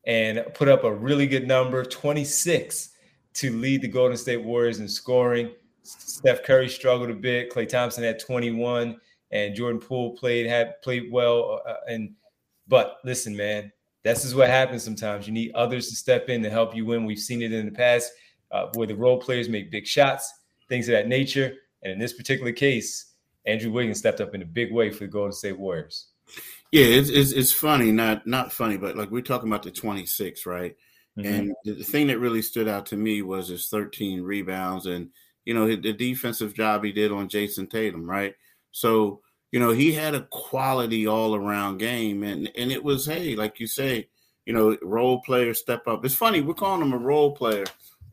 and 0.06 0.44
put 0.54 0.68
up 0.68 0.84
a 0.84 0.94
really 0.94 1.26
good 1.26 1.48
number 1.48 1.86
26 1.86 2.90
to 3.36 3.52
lead 3.58 3.82
the 3.82 3.88
Golden 3.88 4.18
State 4.18 4.44
Warriors 4.44 4.80
in 4.80 4.88
scoring. 4.90 5.50
Steph 5.84 6.44
Curry 6.44 6.68
struggled 6.68 7.10
a 7.10 7.14
bit. 7.14 7.50
Klay 7.50 7.70
Thompson 7.70 8.04
had 8.04 8.20
21, 8.20 9.00
and 9.32 9.56
Jordan 9.56 9.80
Poole 9.80 10.12
played 10.18 10.46
had 10.46 10.82
played 10.82 11.10
well. 11.10 11.62
Uh, 11.66 11.76
and 11.88 12.14
but 12.72 13.00
listen, 13.04 13.36
man, 13.36 13.70
this 14.02 14.24
is 14.24 14.34
what 14.34 14.48
happens 14.48 14.82
sometimes. 14.82 15.28
You 15.28 15.34
need 15.34 15.52
others 15.54 15.90
to 15.90 15.96
step 15.96 16.30
in 16.30 16.42
to 16.42 16.50
help 16.50 16.74
you 16.74 16.86
win. 16.86 17.06
We've 17.06 17.20
seen 17.20 17.42
it 17.42 17.52
in 17.52 17.66
the 17.66 17.72
past 17.72 18.14
uh, 18.50 18.68
where 18.76 18.88
the 18.88 18.96
role 18.96 19.20
players 19.20 19.50
make 19.50 19.70
big 19.70 19.86
shots, 19.86 20.32
things 20.70 20.88
of 20.88 20.94
that 20.94 21.10
nature. 21.10 21.54
And 21.84 21.92
in 21.92 22.00
this 22.00 22.14
particular 22.14 22.54
case, 22.54 23.12
Andrew 23.46 23.74
Wiggins 23.74 24.00
stepped 24.00 24.22
up 24.22 24.34
in 24.34 24.42
a 24.42 24.46
big 24.46 24.72
way 24.72 24.90
for 24.90 25.04
the 25.04 25.10
Golden 25.10 25.34
State 25.34 25.60
Warriors. 25.60 26.08
Yeah, 26.72 26.86
it's, 26.86 27.10
it's, 27.10 27.34
it's 27.34 27.52
funny, 27.52 27.92
not 27.92 28.26
not 28.26 28.54
funny, 28.54 28.78
but 28.78 28.96
like 28.96 29.12
we're 29.12 29.22
talking 29.22 29.50
about 29.50 29.64
the 29.64 29.72
26, 29.72 30.46
right? 30.46 30.74
Mm-hmm. 31.20 31.34
And 31.34 31.56
the, 31.66 31.74
the 31.74 31.84
thing 31.84 32.08
that 32.08 32.20
really 32.20 32.42
stood 32.42 32.70
out 32.70 32.86
to 32.88 32.96
me 32.96 33.22
was 33.22 33.50
his 33.50 33.68
13 33.68 34.22
rebounds 34.22 34.86
and 34.86 35.10
you 35.44 35.54
know 35.54 35.68
the 35.68 35.92
defensive 35.92 36.54
job 36.54 36.86
he 36.86 36.94
did 36.94 37.12
on 37.12 37.28
Jayson 37.28 37.68
Tatum, 37.68 38.10
right? 38.10 38.34
So 38.72 39.20
you 39.52 39.60
know, 39.60 39.72
he 39.72 39.92
had 39.92 40.16
a 40.16 40.28
quality 40.32 41.08
all 41.08 41.36
around 41.36 41.78
game. 41.78 42.24
And 42.24 42.50
and 42.58 42.72
it 42.72 42.84
was, 42.84 43.06
hey, 43.06 43.36
like 43.36 43.60
you 43.60 43.68
say, 43.68 44.08
you 44.46 44.54
know, 44.54 44.78
role 44.82 45.22
player 45.22 45.54
step 45.54 45.88
up. 45.88 46.04
It's 46.06 46.16
funny, 46.16 46.42
we're 46.42 46.54
calling 46.54 46.82
him 46.82 46.94
a 46.94 46.98
role 46.98 47.36
player, 47.36 47.66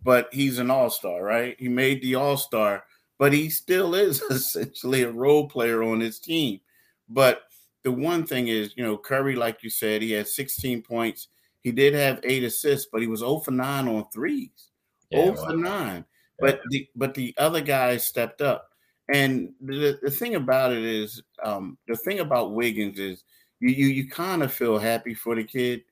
but 0.02 0.28
he's 0.32 0.58
an 0.58 0.70
all 0.70 0.90
star, 0.90 1.22
right? 1.22 1.56
He 1.58 1.68
made 1.68 2.02
the 2.02 2.16
all 2.16 2.36
star, 2.36 2.84
but 3.18 3.32
he 3.32 3.48
still 3.48 3.94
is 3.94 4.20
essentially 4.30 5.02
a 5.02 5.10
role 5.10 5.48
player 5.48 5.82
on 5.82 6.00
his 6.00 6.18
team. 6.18 6.60
But 7.08 7.42
the 7.84 7.92
one 7.92 8.26
thing 8.26 8.48
is, 8.48 8.74
you 8.76 8.84
know, 8.84 8.98
Curry, 8.98 9.36
like 9.36 9.62
you 9.62 9.70
said, 9.70 10.02
he 10.02 10.12
had 10.12 10.28
16 10.28 10.82
points. 10.82 11.28
He 11.62 11.72
did 11.72 11.94
have 11.94 12.20
eight 12.24 12.44
assists, 12.44 12.88
but 12.92 13.00
he 13.00 13.06
was 13.06 13.20
0 13.20 13.40
for 13.40 13.50
9 13.50 13.88
on 13.88 14.04
threes. 14.12 14.70
Yeah, 15.10 15.34
0 15.34 15.36
for 15.36 15.56
9. 15.56 16.04
But 16.40 16.60
the 16.70 16.88
but 16.94 17.14
the 17.14 17.34
other 17.36 17.60
guys 17.60 18.04
stepped 18.04 18.42
up. 18.42 18.68
And 19.08 19.52
the, 19.60 19.98
the 20.02 20.10
thing 20.10 20.34
about 20.34 20.72
it 20.72 20.84
is, 20.84 21.22
um, 21.42 21.78
the 21.88 21.96
thing 21.96 22.20
about 22.20 22.52
Wiggins 22.52 22.98
is 22.98 23.24
you 23.60 23.70
you, 23.70 23.86
you 23.86 24.08
kind 24.08 24.42
of 24.42 24.52
feel 24.52 24.78
happy 24.78 25.14
for 25.14 25.34
the 25.34 25.44
kid 25.44 25.82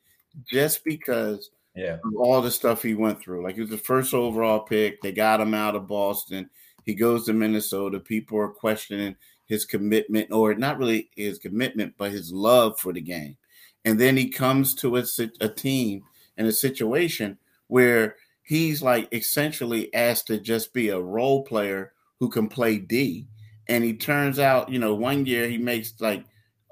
just 0.45 0.85
because 0.85 1.51
yeah. 1.75 1.95
of 2.05 2.17
all 2.17 2.43
the 2.43 2.51
stuff 2.51 2.83
he 2.83 2.95
went 2.95 3.21
through. 3.21 3.43
Like 3.43 3.55
he 3.55 3.63
was 3.63 3.71
the 3.71 3.79
first 3.79 4.13
overall 4.15 4.61
pick. 4.61 5.01
They 5.01 5.13
got 5.13 5.41
him 5.41 5.55
out 5.55 5.75
of 5.75 5.87
Boston. 5.87 6.51
He 6.85 6.95
goes 6.95 7.27
to 7.27 7.33
Minnesota. 7.33 7.99
People 7.99 8.39
are 8.39 8.49
questioning 8.49 9.17
his 9.47 9.65
commitment, 9.65 10.31
or 10.33 10.55
not 10.55 10.79
really 10.79 11.11
his 11.17 11.39
commitment, 11.39 11.95
but 11.97 12.11
his 12.11 12.33
love 12.33 12.79
for 12.79 12.93
the 12.93 13.01
game. 13.01 13.37
And 13.85 13.99
then 13.99 14.17
he 14.17 14.29
comes 14.29 14.75
to 14.77 14.97
a, 14.97 15.05
a 15.41 15.49
team 15.49 16.03
and 16.37 16.47
a 16.47 16.53
situation 16.53 17.39
where 17.69 18.17
he's 18.43 18.83
like 18.83 19.09
essentially 19.13 19.93
asked 19.95 20.27
to 20.29 20.39
just 20.39 20.73
be 20.73 20.89
a 20.89 21.01
role 21.01 21.45
player 21.45 21.93
who 22.21 22.29
can 22.29 22.49
play 22.49 22.79
D. 22.79 23.27
And 23.69 23.83
he 23.85 23.95
turns 23.95 24.39
out, 24.39 24.71
you 24.71 24.79
know, 24.79 24.95
one 24.95 25.27
year 25.27 25.49
he 25.49 25.59
makes 25.59 25.95
like 26.01 26.25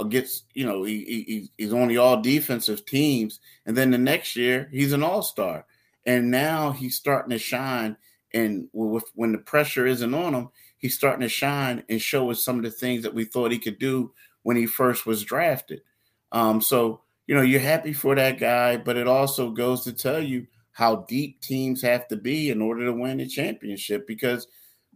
gets, 0.09 0.44
you 0.54 0.66
know, 0.66 0.85
he, 0.85 1.04
he 1.04 1.50
he's 1.57 1.72
on 1.72 1.88
the 1.88 1.98
all 1.98 2.20
defensive 2.20 2.85
teams, 2.85 3.40
and 3.66 3.76
then 3.76 3.90
the 3.90 3.98
next 3.98 4.37
year 4.37 4.68
he's 4.72 4.92
an 4.92 5.02
all 5.02 5.22
star, 5.22 5.66
and 6.07 6.30
now 6.30 6.72
he's 6.72 6.96
starting 6.96 7.30
to 7.30 7.38
shine. 7.38 7.96
And 8.33 8.68
with, 8.72 9.04
when 9.14 9.30
the 9.30 9.38
pressure 9.38 9.87
isn't 9.87 10.14
on 10.14 10.35
him, 10.35 10.48
he's 10.76 10.96
starting 10.96 11.20
to 11.20 11.28
shine 11.28 11.85
and 11.88 12.02
show 12.02 12.30
us 12.30 12.44
some 12.44 12.59
of 12.59 12.64
the 12.64 12.70
things 12.70 13.04
that 13.04 13.14
we 13.14 13.24
thought 13.24 13.52
he 13.52 13.59
could 13.59 13.78
do 13.78 14.12
when 14.42 14.57
he 14.57 14.66
first 14.66 15.07
was 15.07 15.22
drafted. 15.22 15.83
Um, 16.33 16.61
so 16.61 17.02
you 17.26 17.35
know, 17.35 17.42
you're 17.42 17.61
happy 17.61 17.92
for 17.92 18.14
that 18.14 18.38
guy, 18.38 18.76
but 18.76 18.96
it 18.96 19.09
also 19.09 19.50
goes 19.50 19.85
to 19.85 19.92
tell 19.92 20.22
you 20.22 20.46
how 20.72 20.96
deep 21.09 21.40
teams 21.40 21.80
have 21.83 22.07
to 22.09 22.16
be 22.16 22.50
in 22.50 22.61
order 22.61 22.85
to 22.85 22.92
win 22.92 23.20
a 23.20 23.26
championship 23.26 24.07
because 24.07 24.46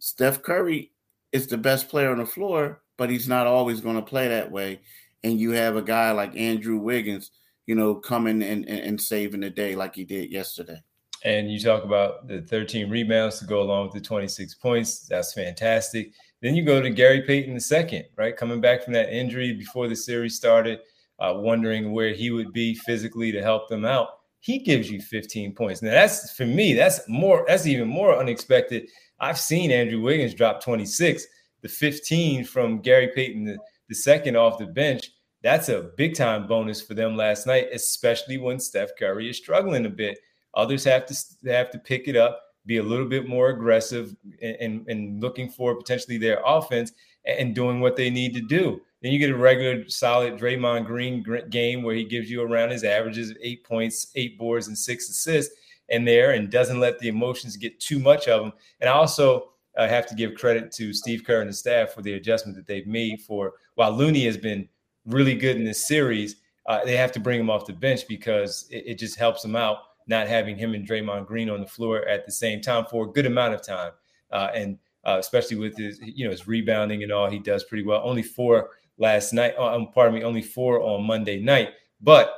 Steph 0.01 0.43
Curry 0.43 0.93
is 1.33 1.47
the 1.47 1.59
best 1.59 1.89
player 1.89 2.11
on 2.11 2.19
the 2.19 2.27
floor, 2.27 2.83
but 2.97 3.11
he's 3.11 3.29
not 3.29 3.47
always 3.47 3.81
going 3.81 3.97
to 3.97 4.03
play 4.03 4.29
that 4.29 4.51
way. 4.51 4.81
And 5.25 5.39
you 5.39 5.51
have 5.53 5.77
a 5.77 5.83
guy 5.83 6.13
like 6.13 6.37
Andrew 6.37 6.79
Wiggins, 6.79 7.31
you 7.67 7.75
know, 7.75 7.95
coming 7.95 8.43
and, 8.43 8.65
and, 8.69 8.81
and 8.81 9.01
saving 9.01 9.41
the 9.41 9.51
day 9.51 9.75
like 9.75 9.95
he 9.95 10.05
did 10.05 10.31
yesterday. 10.31 10.81
And 11.25 11.51
you 11.51 11.59
talk 11.59 11.85
about 11.85 12.29
the 12.29 12.43
13 12.43 12.89
rebounds 12.89 13.41
to 13.41 13.45
go 13.45 13.61
along 13.61 13.87
with 13.87 13.95
the 13.95 14.01
26 14.01 14.55
points. 14.55 15.07
That's 15.07 15.33
fantastic. 15.33 16.13
Then 16.41 16.55
you 16.55 16.65
go 16.65 16.81
to 16.81 16.91
Gary 16.91 17.23
Payton 17.23 17.55
the 17.55 17.61
second, 17.61 18.05
right? 18.17 18.37
Coming 18.37 18.61
back 18.61 18.85
from 18.85 18.93
that 18.93 19.13
injury 19.13 19.53
before 19.53 19.89
the 19.89 19.97
series 19.97 20.37
started, 20.37 20.79
uh, 21.19 21.35
wondering 21.37 21.93
where 21.93 22.15
he 22.15 22.31
would 22.31 22.53
be 22.53 22.75
physically 22.75 23.33
to 23.33 23.43
help 23.43 23.69
them 23.69 23.85
out. 23.85 24.09
He 24.41 24.61
gives 24.61 24.89
you 24.89 25.01
15 25.01 25.53
points. 25.57 25.83
Now 25.83 25.91
that's 25.91 26.33
for 26.33 26.47
me, 26.47 26.75
that's 26.75 27.01
more, 27.09 27.45
that's 27.49 27.67
even 27.67 27.89
more 27.89 28.17
unexpected 28.17 28.89
I've 29.21 29.39
seen 29.39 29.71
Andrew 29.71 30.01
Wiggins 30.01 30.35
drop 30.35 30.63
26. 30.63 31.27
The 31.63 31.69
15 31.69 32.45
from 32.45 32.81
Gary 32.81 33.11
Payton, 33.15 33.45
the, 33.45 33.59
the 33.89 33.95
second 33.95 34.37
off 34.37 34.59
the 34.59 34.67
bench, 34.67 35.11
that's 35.43 35.69
a 35.69 35.91
big 35.97 36.15
time 36.15 36.47
bonus 36.47 36.81
for 36.81 36.95
them 36.95 37.17
last 37.17 37.47
night, 37.47 37.69
especially 37.73 38.39
when 38.39 38.59
Steph 38.59 38.91
Curry 38.99 39.29
is 39.31 39.37
struggling 39.37 39.87
a 39.87 39.91
bit. 39.91 40.19
Others 40.55 40.85
have 40.85 41.07
to 41.07 41.17
have 41.47 41.71
to 41.71 41.79
pick 41.79 42.09
it 42.09 42.17
up, 42.17 42.43
be 42.67 42.79
a 42.79 42.83
little 42.83 43.07
bit 43.07 43.29
more 43.29 43.51
aggressive, 43.51 44.15
and, 44.43 44.87
and, 44.89 45.23
looking 45.23 45.49
for 45.49 45.77
potentially 45.77 46.19
their 46.19 46.43
offense 46.45 46.93
and 47.25 47.55
doing 47.55 47.81
what 47.81 47.97
they 47.97 48.11
need 48.11 48.35
to 48.35 48.41
do. 48.41 48.81
Then 49.03 49.13
you 49.13 49.19
get 49.19 49.31
a 49.31 49.37
regular, 49.37 49.89
solid 49.89 50.37
Draymond 50.37 50.87
Green 50.87 51.25
game 51.51 51.83
where 51.83 51.95
he 51.95 52.05
gives 52.05 52.31
you 52.31 52.43
around 52.43 52.71
his 52.71 52.83
averages 52.83 53.31
of 53.31 53.37
eight 53.41 53.63
points, 53.63 54.09
eight 54.17 54.39
boards, 54.39 54.67
and 54.67 54.77
six 54.77 55.09
assists 55.09 55.55
in 55.89 56.05
there 56.05 56.33
and 56.33 56.51
doesn't 56.51 56.81
let 56.81 56.99
the 56.99 57.09
emotions 57.09 57.57
get 57.57 57.81
too 57.81 57.99
much 57.99 58.29
of 58.29 58.43
them. 58.43 58.53
And 58.81 58.89
I 58.91 58.93
also 58.93 59.53
uh, 59.77 59.89
have 59.89 60.07
to 60.09 60.15
give 60.15 60.35
credit 60.35 60.73
to 60.73 60.93
Steve 60.93 61.25
Kerr 61.25 61.41
and 61.41 61.49
the 61.49 61.55
staff 61.55 61.93
for 61.93 62.03
the 62.03 62.15
adjustment 62.15 62.57
that 62.57 62.67
they've 62.67 62.87
made 62.87 63.21
for 63.23 63.55
while 63.79 63.93
Looney 63.93 64.25
has 64.25 64.37
been 64.37 64.69
really 65.07 65.37
good 65.37 65.57
in 65.57 65.63
this 65.63 65.87
series, 65.87 66.35
uh, 66.67 66.85
they 66.85 66.97
have 66.97 67.13
to 67.13 67.21
bring 67.21 67.39
him 67.39 67.49
off 67.49 67.65
the 67.65 67.73
bench 67.73 68.09
because 68.09 68.67
it, 68.71 68.83
it, 68.87 68.99
just 68.99 69.17
helps 69.17 69.45
him 69.45 69.55
out 69.55 69.79
not 70.09 70.27
having 70.27 70.57
him 70.57 70.75
and 70.75 70.87
Draymond 70.87 71.27
Green 71.27 71.49
on 71.49 71.61
the 71.61 71.67
floor 71.67 72.05
at 72.09 72.27
the 72.27 72.33
same 72.33 72.61
time 72.61 72.87
for 72.91 73.05
a 73.05 73.13
good 73.13 73.25
amount 73.25 73.55
of 73.55 73.63
time. 73.63 73.93
Uh, 74.33 74.49
and 74.53 74.79
uh, 75.05 75.17
especially 75.21 75.57
with 75.57 75.77
his, 75.77 76.01
you 76.03 76.25
know, 76.25 76.33
his 76.33 76.49
rebounding 76.49 77.05
and 77.05 77.13
all, 77.13 77.31
he 77.31 77.39
does 77.39 77.63
pretty 77.63 77.85
well. 77.85 78.03
Only 78.03 78.25
four 78.25 78.71
last 78.99 79.33
night. 79.33 79.55
Uh, 79.57 79.77
um, 79.77 79.93
pardon 79.95 80.15
me, 80.15 80.25
only 80.25 80.43
four 80.43 80.83
on 80.83 81.05
Monday 81.05 81.41
night, 81.41 81.71
but 82.01 82.35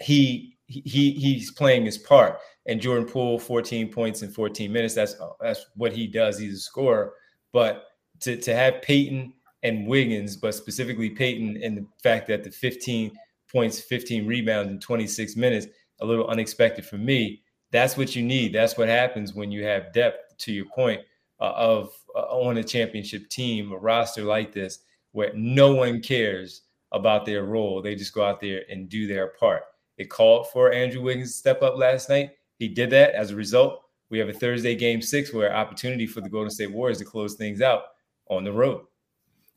he 0.00 0.49
he 0.70 1.12
he's 1.12 1.50
playing 1.50 1.84
his 1.84 1.98
part 1.98 2.38
and 2.66 2.80
Jordan 2.80 3.06
Poole 3.06 3.38
14 3.38 3.92
points 3.92 4.22
in 4.22 4.30
14 4.30 4.72
minutes. 4.72 4.94
That's 4.94 5.16
that's 5.40 5.66
what 5.74 5.92
he 5.92 6.06
does. 6.06 6.38
He's 6.38 6.54
a 6.54 6.60
scorer. 6.60 7.14
But 7.52 7.84
to 8.20 8.36
to 8.36 8.54
have 8.54 8.82
Payton 8.82 9.32
and 9.62 9.86
Wiggins, 9.86 10.36
but 10.36 10.54
specifically 10.54 11.10
Payton, 11.10 11.60
and 11.62 11.76
the 11.76 11.86
fact 12.02 12.28
that 12.28 12.44
the 12.44 12.50
15 12.50 13.12
points, 13.50 13.80
15 13.80 14.26
rebounds 14.26 14.70
in 14.70 14.78
26 14.78 15.36
minutes, 15.36 15.66
a 16.00 16.06
little 16.06 16.28
unexpected 16.28 16.86
for 16.86 16.96
me. 16.96 17.42
That's 17.72 17.96
what 17.96 18.16
you 18.16 18.22
need. 18.22 18.52
That's 18.52 18.78
what 18.78 18.88
happens 18.88 19.34
when 19.34 19.50
you 19.50 19.64
have 19.64 19.92
depth. 19.92 20.36
To 20.38 20.52
your 20.52 20.64
point 20.74 21.02
uh, 21.38 21.52
of 21.54 21.92
uh, 22.16 22.20
on 22.20 22.56
a 22.56 22.64
championship 22.64 23.28
team, 23.28 23.72
a 23.72 23.76
roster 23.76 24.22
like 24.22 24.52
this, 24.52 24.78
where 25.12 25.32
no 25.34 25.74
one 25.74 26.00
cares 26.00 26.62
about 26.92 27.26
their 27.26 27.44
role. 27.44 27.82
They 27.82 27.94
just 27.94 28.14
go 28.14 28.24
out 28.24 28.40
there 28.40 28.62
and 28.70 28.88
do 28.88 29.06
their 29.06 29.28
part. 29.28 29.64
It 30.00 30.08
called 30.08 30.48
for 30.48 30.72
Andrew 30.72 31.02
Wiggins 31.02 31.30
to 31.30 31.38
step 31.38 31.60
up 31.60 31.76
last 31.76 32.08
night. 32.08 32.30
He 32.58 32.68
did 32.68 32.88
that. 32.88 33.14
As 33.14 33.32
a 33.32 33.36
result, 33.36 33.82
we 34.08 34.18
have 34.18 34.30
a 34.30 34.32
Thursday 34.32 34.74
game 34.74 35.02
six 35.02 35.30
where 35.30 35.54
opportunity 35.54 36.06
for 36.06 36.22
the 36.22 36.30
Golden 36.30 36.50
State 36.50 36.72
Warriors 36.72 37.00
to 37.00 37.04
close 37.04 37.34
things 37.34 37.60
out 37.60 37.82
on 38.30 38.42
the 38.42 38.50
road. 38.50 38.86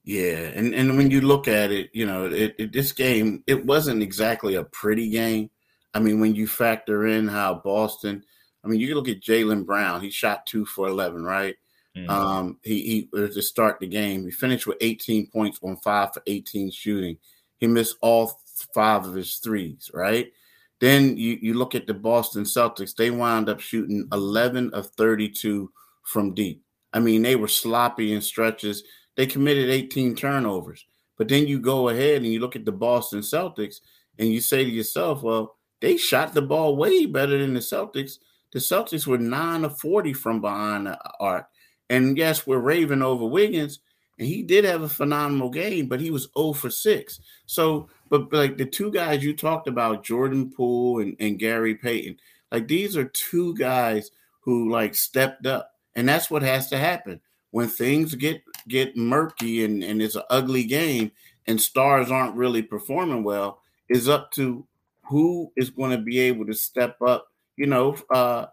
Yeah, 0.04 0.52
and 0.54 0.76
and 0.76 0.98
when 0.98 1.10
you 1.10 1.22
look 1.22 1.48
at 1.48 1.72
it, 1.72 1.92
you 1.94 2.06
know, 2.06 2.26
it, 2.26 2.56
it, 2.58 2.74
this 2.74 2.92
game 2.92 3.42
it 3.48 3.66
wasn't 3.66 4.04
exactly 4.04 4.56
a 4.56 4.66
pretty 4.66 5.10
game. 5.10 5.50
I 5.94 6.02
mean, 6.02 6.20
when 6.20 6.36
you 6.36 6.46
factor 6.46 7.08
in 7.08 7.26
how 7.30 7.62
Boston, 7.64 8.22
I 8.66 8.68
mean, 8.68 8.82
you 8.82 8.88
can 8.88 8.98
look 8.98 9.08
at 9.08 9.22
Jaylen 9.22 9.66
Brown. 9.66 10.02
He 10.02 10.10
shot 10.10 10.46
two 10.46 10.66
for 10.66 10.90
eleven, 10.90 11.24
right? 11.24 11.56
Mm-hmm. 11.96 12.10
Um, 12.10 12.60
he 12.64 12.82
he 12.82 13.10
was 13.14 13.36
to 13.36 13.42
start 13.42 13.80
the 13.80 13.88
game. 13.88 14.26
He 14.26 14.32
finished 14.32 14.68
with 14.68 14.76
18 14.82 15.28
points 15.28 15.58
on 15.64 15.78
five 15.78 16.14
for 16.14 16.22
18 16.28 16.70
shooting. 16.70 17.16
He 17.60 17.68
missed 17.68 17.96
all 18.02 18.42
five 18.74 19.06
of 19.06 19.14
his 19.14 19.36
threes, 19.38 19.90
right? 19.94 20.32
Then 20.80 21.18
you, 21.18 21.38
you 21.42 21.54
look 21.54 21.76
at 21.76 21.88
the 21.88 21.94
Boston 21.94 22.44
Celtics, 22.44 22.96
they 22.96 23.12
wound 23.12 23.50
up 23.50 23.60
shooting 23.60 24.08
11 24.12 24.74
of 24.74 24.88
32 24.98 25.72
from 26.04 26.34
deep. 26.34 26.62
I 26.92 27.00
mean, 27.00 27.22
they 27.22 27.36
were 27.36 27.48
sloppy 27.48 28.14
in 28.14 28.22
stretches. 28.22 28.84
They 29.16 29.26
committed 29.26 29.70
18 29.70 30.16
turnovers. 30.16 30.86
But 31.18 31.28
then 31.28 31.48
you 31.48 31.60
go 31.60 31.90
ahead 31.90 32.18
and 32.18 32.26
you 32.26 32.40
look 32.40 32.56
at 32.56 32.66
the 32.66 32.72
Boston 32.72 33.20
Celtics 33.20 33.78
and 34.20 34.30
you 34.30 34.42
say 34.42 34.64
to 34.64 34.70
yourself, 34.70 35.24
well, 35.24 35.56
they 35.82 35.98
shot 35.98 36.34
the 36.34 36.42
ball 36.42 36.76
way 36.76 37.06
better 37.06 37.38
than 37.38 37.54
the 37.54 37.60
Celtics. 37.60 38.14
The 38.52 38.60
Celtics 38.60 39.08
were 39.08 39.18
9 39.18 39.66
of 39.66 39.80
40 39.80 40.14
from 40.14 40.42
behind 40.42 40.88
the 40.88 40.98
arc. 41.20 41.48
And 41.90 42.18
yes, 42.18 42.48
we're 42.48 42.60
raving 42.60 43.02
over 43.02 43.26
Wiggins, 43.26 43.80
and 44.20 44.28
he 44.28 44.44
did 44.44 44.64
have 44.66 44.84
a 44.84 44.90
phenomenal 44.90 45.50
game, 45.50 45.88
but 45.88 46.00
he 46.00 46.12
was 46.12 46.30
0 46.38 46.54
for 46.54 46.70
6. 46.70 47.20
So, 47.46 47.90
but, 48.10 48.32
like 48.32 48.58
the 48.58 48.66
two 48.66 48.92
guys 48.92 49.24
you 49.24 49.36
talked 49.36 49.68
about, 49.68 50.04
Jordan 50.04 50.52
Poole 50.52 51.00
and, 51.00 51.16
and 51.20 51.40
Gary 51.40 51.76
Payton, 51.76 52.18
like 52.52 52.68
these 52.68 52.96
are 52.96 53.06
two 53.06 53.56
guys 53.56 54.12
who 54.42 54.70
like 54.70 54.94
stepped 54.94 55.48
up. 55.48 55.72
And 55.96 56.08
that's 56.08 56.30
what 56.30 56.44
has 56.44 56.70
to 56.70 56.78
happen. 56.78 57.22
When 57.52 57.68
things 57.68 58.16
get 58.16 58.42
get 58.68 58.98
murky 58.98 59.64
and, 59.64 59.84
and 59.84 60.02
it's 60.02 60.16
an 60.16 60.24
ugly 60.30 60.64
game 60.64 61.12
and 61.46 61.60
stars 61.62 62.10
aren't 62.10 62.36
really 62.36 62.62
performing 62.62 63.24
well, 63.24 63.62
is 63.90 64.10
up 64.10 64.32
to 64.32 64.66
who 65.06 65.52
is 65.56 65.70
going 65.70 65.92
to 65.92 65.98
be 65.98 66.20
able 66.20 66.46
to 66.46 66.54
step 66.54 67.02
up, 67.02 67.28
you 67.58 67.68
know, 67.68 67.96
uh 68.10 68.48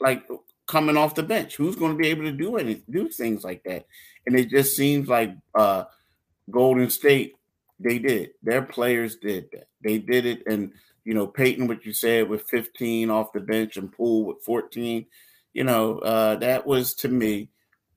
like 0.00 0.26
coming 0.70 0.96
off 0.96 1.16
the 1.16 1.22
bench. 1.22 1.56
Who's 1.56 1.74
going 1.74 1.92
to 1.92 1.98
be 1.98 2.08
able 2.08 2.22
to 2.22 2.32
do 2.32 2.56
it, 2.56 2.88
do 2.90 3.08
things 3.08 3.42
like 3.42 3.64
that? 3.64 3.86
And 4.24 4.38
it 4.38 4.50
just 4.50 4.76
seems 4.76 5.08
like 5.08 5.34
uh, 5.52 5.84
Golden 6.48 6.88
State, 6.90 7.34
they 7.80 7.98
did. 7.98 8.30
Their 8.44 8.62
players 8.62 9.16
did 9.16 9.48
that. 9.52 9.66
They 9.82 9.98
did 9.98 10.26
it. 10.26 10.44
And, 10.46 10.72
you 11.04 11.12
know, 11.12 11.26
Payton, 11.26 11.66
what 11.66 11.84
you 11.84 11.92
said 11.92 12.28
with 12.28 12.48
15 12.48 13.10
off 13.10 13.32
the 13.32 13.40
bench 13.40 13.78
and 13.78 13.90
Poole 13.90 14.26
with 14.26 14.44
14, 14.44 15.06
you 15.54 15.64
know, 15.64 15.98
uh, 15.98 16.36
that 16.36 16.64
was 16.64 16.94
to 16.96 17.08
me 17.08 17.48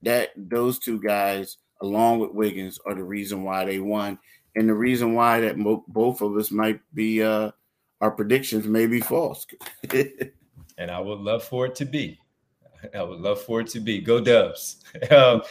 that 0.01 0.29
those 0.35 0.79
two 0.79 0.99
guys, 0.99 1.57
along 1.79 2.21
with 2.21 2.31
Wiggins, 2.31 2.79
are 2.87 2.95
the 2.95 3.03
reason 3.03 3.43
why 3.43 3.65
they 3.65 3.77
won. 3.77 4.17
And 4.55 4.67
the 4.67 4.73
reason 4.73 5.13
why 5.13 5.41
that 5.41 5.59
mo- 5.59 5.85
both 5.87 6.21
of 6.21 6.35
us 6.37 6.49
might 6.49 6.79
be, 6.95 7.21
uh, 7.21 7.51
our 8.01 8.11
predictions 8.11 8.65
may 8.65 8.87
be 8.87 8.99
false. 8.99 9.45
and 10.77 10.89
I 10.89 10.99
would 10.99 11.19
love 11.19 11.43
for 11.43 11.67
it 11.67 11.75
to 11.75 11.85
be. 11.85 12.19
I 12.95 13.03
would 13.03 13.19
love 13.19 13.41
for 13.41 13.61
it 13.61 13.67
to 13.67 13.79
be. 13.79 13.99
Go 13.99 14.19
Dubs. 14.19 14.83
um, 15.11 15.41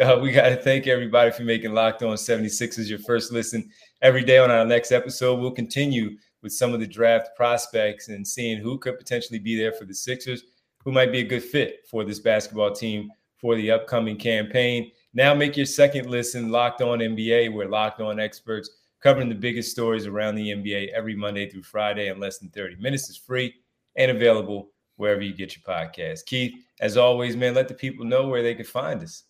uh, 0.00 0.18
we 0.20 0.32
got 0.32 0.48
to 0.50 0.56
thank 0.56 0.86
everybody 0.86 1.30
for 1.30 1.42
making 1.42 1.72
Locked 1.72 2.02
On 2.02 2.16
76ers 2.16 2.88
your 2.88 2.98
first 3.00 3.32
listen 3.32 3.68
every 4.02 4.24
day. 4.24 4.38
On 4.38 4.50
our 4.50 4.64
next 4.64 4.92
episode, 4.92 5.40
we'll 5.40 5.50
continue 5.50 6.16
with 6.42 6.52
some 6.52 6.72
of 6.72 6.80
the 6.80 6.86
draft 6.86 7.30
prospects 7.36 8.08
and 8.08 8.26
seeing 8.26 8.58
who 8.58 8.78
could 8.78 8.98
potentially 8.98 9.38
be 9.38 9.56
there 9.56 9.72
for 9.72 9.84
the 9.84 9.94
Sixers, 9.94 10.44
who 10.84 10.92
might 10.92 11.12
be 11.12 11.20
a 11.20 11.24
good 11.24 11.42
fit 11.42 11.80
for 11.90 12.04
this 12.04 12.18
basketball 12.18 12.72
team 12.72 13.10
for 13.38 13.54
the 13.56 13.70
upcoming 13.70 14.16
campaign. 14.16 14.90
Now 15.12 15.34
make 15.34 15.56
your 15.56 15.66
second 15.66 16.08
listen 16.08 16.50
Locked 16.50 16.82
On 16.82 16.98
NBA, 16.98 17.52
where 17.52 17.68
Locked 17.68 18.00
On 18.00 18.20
experts 18.20 18.70
covering 19.02 19.28
the 19.28 19.34
biggest 19.34 19.70
stories 19.70 20.06
around 20.06 20.34
the 20.34 20.50
NBA 20.50 20.88
every 20.90 21.16
Monday 21.16 21.48
through 21.48 21.62
Friday 21.62 22.08
in 22.08 22.20
less 22.20 22.38
than 22.38 22.50
30 22.50 22.76
minutes 22.76 23.08
is 23.08 23.16
free 23.16 23.54
and 23.96 24.10
available 24.10 24.70
wherever 25.00 25.22
you 25.22 25.32
get 25.32 25.56
your 25.56 25.62
podcast. 25.62 26.26
Keith, 26.26 26.52
as 26.80 26.96
always, 26.96 27.36
man, 27.36 27.54
let 27.54 27.68
the 27.68 27.74
people 27.74 28.04
know 28.04 28.28
where 28.28 28.42
they 28.42 28.54
can 28.54 28.66
find 28.66 29.02
us. 29.02 29.24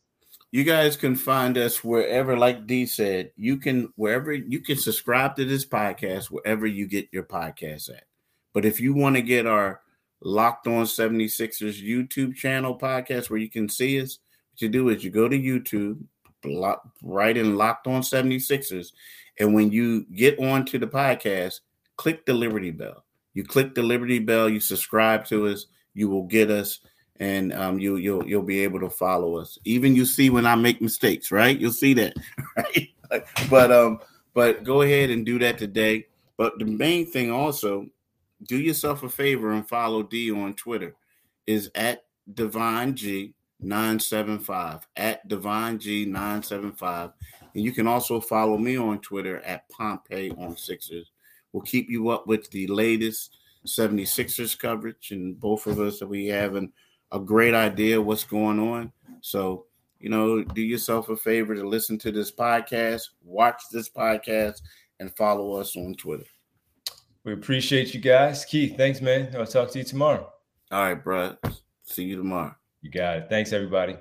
You 0.50 0.64
guys 0.64 0.96
can 0.96 1.14
find 1.14 1.56
us 1.56 1.84
wherever, 1.84 2.36
like 2.36 2.66
D 2.66 2.84
said, 2.84 3.30
you 3.36 3.56
can 3.56 3.92
wherever 3.94 4.32
you 4.32 4.60
can 4.60 4.76
subscribe 4.76 5.36
to 5.36 5.44
this 5.44 5.64
podcast 5.64 6.26
wherever 6.26 6.66
you 6.66 6.88
get 6.88 7.08
your 7.12 7.22
podcast 7.22 7.88
at. 7.88 8.02
But 8.52 8.64
if 8.64 8.80
you 8.80 8.94
want 8.94 9.14
to 9.14 9.22
get 9.22 9.46
our 9.46 9.80
Locked 10.22 10.66
On 10.66 10.84
76ers 10.84 11.82
YouTube 11.82 12.34
channel 12.34 12.76
podcast 12.76 13.30
where 13.30 13.38
you 13.38 13.48
can 13.48 13.68
see 13.68 14.02
us, 14.02 14.18
what 14.52 14.62
you 14.62 14.68
do 14.68 14.88
is 14.88 15.04
you 15.04 15.10
go 15.10 15.28
to 15.28 15.38
YouTube, 15.38 16.02
write 17.02 17.36
in 17.36 17.56
Locked 17.56 17.86
On 17.86 18.02
76ers, 18.02 18.88
and 19.38 19.54
when 19.54 19.70
you 19.70 20.04
get 20.16 20.38
onto 20.40 20.78
the 20.78 20.86
podcast, 20.86 21.60
click 21.96 22.26
the 22.26 22.34
Liberty 22.34 22.72
Bell. 22.72 23.04
You 23.34 23.44
click 23.44 23.74
the 23.74 23.82
Liberty 23.82 24.18
Bell, 24.18 24.48
you 24.48 24.60
subscribe 24.60 25.24
to 25.26 25.48
us, 25.48 25.66
you 25.94 26.08
will 26.08 26.24
get 26.24 26.50
us, 26.50 26.80
and 27.20 27.52
um, 27.52 27.78
you 27.78 27.96
you'll 27.96 28.26
you'll 28.26 28.42
be 28.42 28.60
able 28.60 28.80
to 28.80 28.90
follow 28.90 29.36
us. 29.36 29.58
Even 29.64 29.94
you 29.94 30.04
see 30.04 30.30
when 30.30 30.46
I 30.46 30.54
make 30.54 30.80
mistakes, 30.80 31.30
right? 31.30 31.58
You'll 31.58 31.72
see 31.72 31.94
that, 31.94 32.14
right? 32.56 32.88
but 33.48 33.70
um, 33.70 34.00
but 34.34 34.64
go 34.64 34.82
ahead 34.82 35.10
and 35.10 35.24
do 35.24 35.38
that 35.38 35.58
today. 35.58 36.06
But 36.36 36.58
the 36.58 36.64
main 36.64 37.10
thing 37.10 37.30
also, 37.30 37.86
do 38.48 38.58
yourself 38.58 39.02
a 39.02 39.08
favor 39.08 39.52
and 39.52 39.68
follow 39.68 40.02
D 40.02 40.32
on 40.32 40.54
Twitter. 40.54 40.94
Is 41.46 41.70
at 41.74 42.04
Divine 42.32 42.94
G 42.94 43.34
975 43.60 44.86
at 44.96 45.26
Divine 45.28 45.78
G 45.78 46.04
975. 46.04 47.10
And 47.54 47.64
you 47.64 47.72
can 47.72 47.86
also 47.86 48.20
follow 48.20 48.56
me 48.56 48.76
on 48.76 49.00
Twitter 49.00 49.40
at 49.40 49.68
Pompey 49.68 50.30
on 50.38 50.56
Sixers. 50.56 51.10
We'll 51.52 51.62
keep 51.62 51.90
you 51.90 52.10
up 52.10 52.26
with 52.26 52.50
the 52.50 52.66
latest 52.66 53.36
76ers 53.66 54.58
coverage, 54.58 55.10
and 55.10 55.38
both 55.38 55.66
of 55.66 55.80
us 55.80 56.02
we 56.02 56.26
having 56.26 56.72
a 57.12 57.18
great 57.18 57.54
idea 57.54 58.00
what's 58.00 58.24
going 58.24 58.58
on. 58.58 58.92
So, 59.20 59.66
you 59.98 60.08
know, 60.08 60.42
do 60.42 60.62
yourself 60.62 61.08
a 61.08 61.16
favor 61.16 61.54
to 61.54 61.66
listen 61.66 61.98
to 61.98 62.12
this 62.12 62.30
podcast, 62.30 63.02
watch 63.22 63.62
this 63.72 63.88
podcast, 63.88 64.62
and 64.98 65.14
follow 65.16 65.54
us 65.54 65.76
on 65.76 65.94
Twitter. 65.94 66.24
We 67.24 67.32
appreciate 67.34 67.92
you 67.92 68.00
guys. 68.00 68.44
Keith, 68.44 68.76
thanks, 68.76 69.00
man. 69.00 69.34
I'll 69.36 69.46
talk 69.46 69.70
to 69.72 69.78
you 69.78 69.84
tomorrow. 69.84 70.30
All 70.70 70.82
right, 70.82 70.94
bro. 70.94 71.36
See 71.82 72.04
you 72.04 72.16
tomorrow. 72.16 72.54
You 72.80 72.90
got 72.90 73.16
it. 73.18 73.26
Thanks, 73.28 73.52
everybody. 73.52 73.96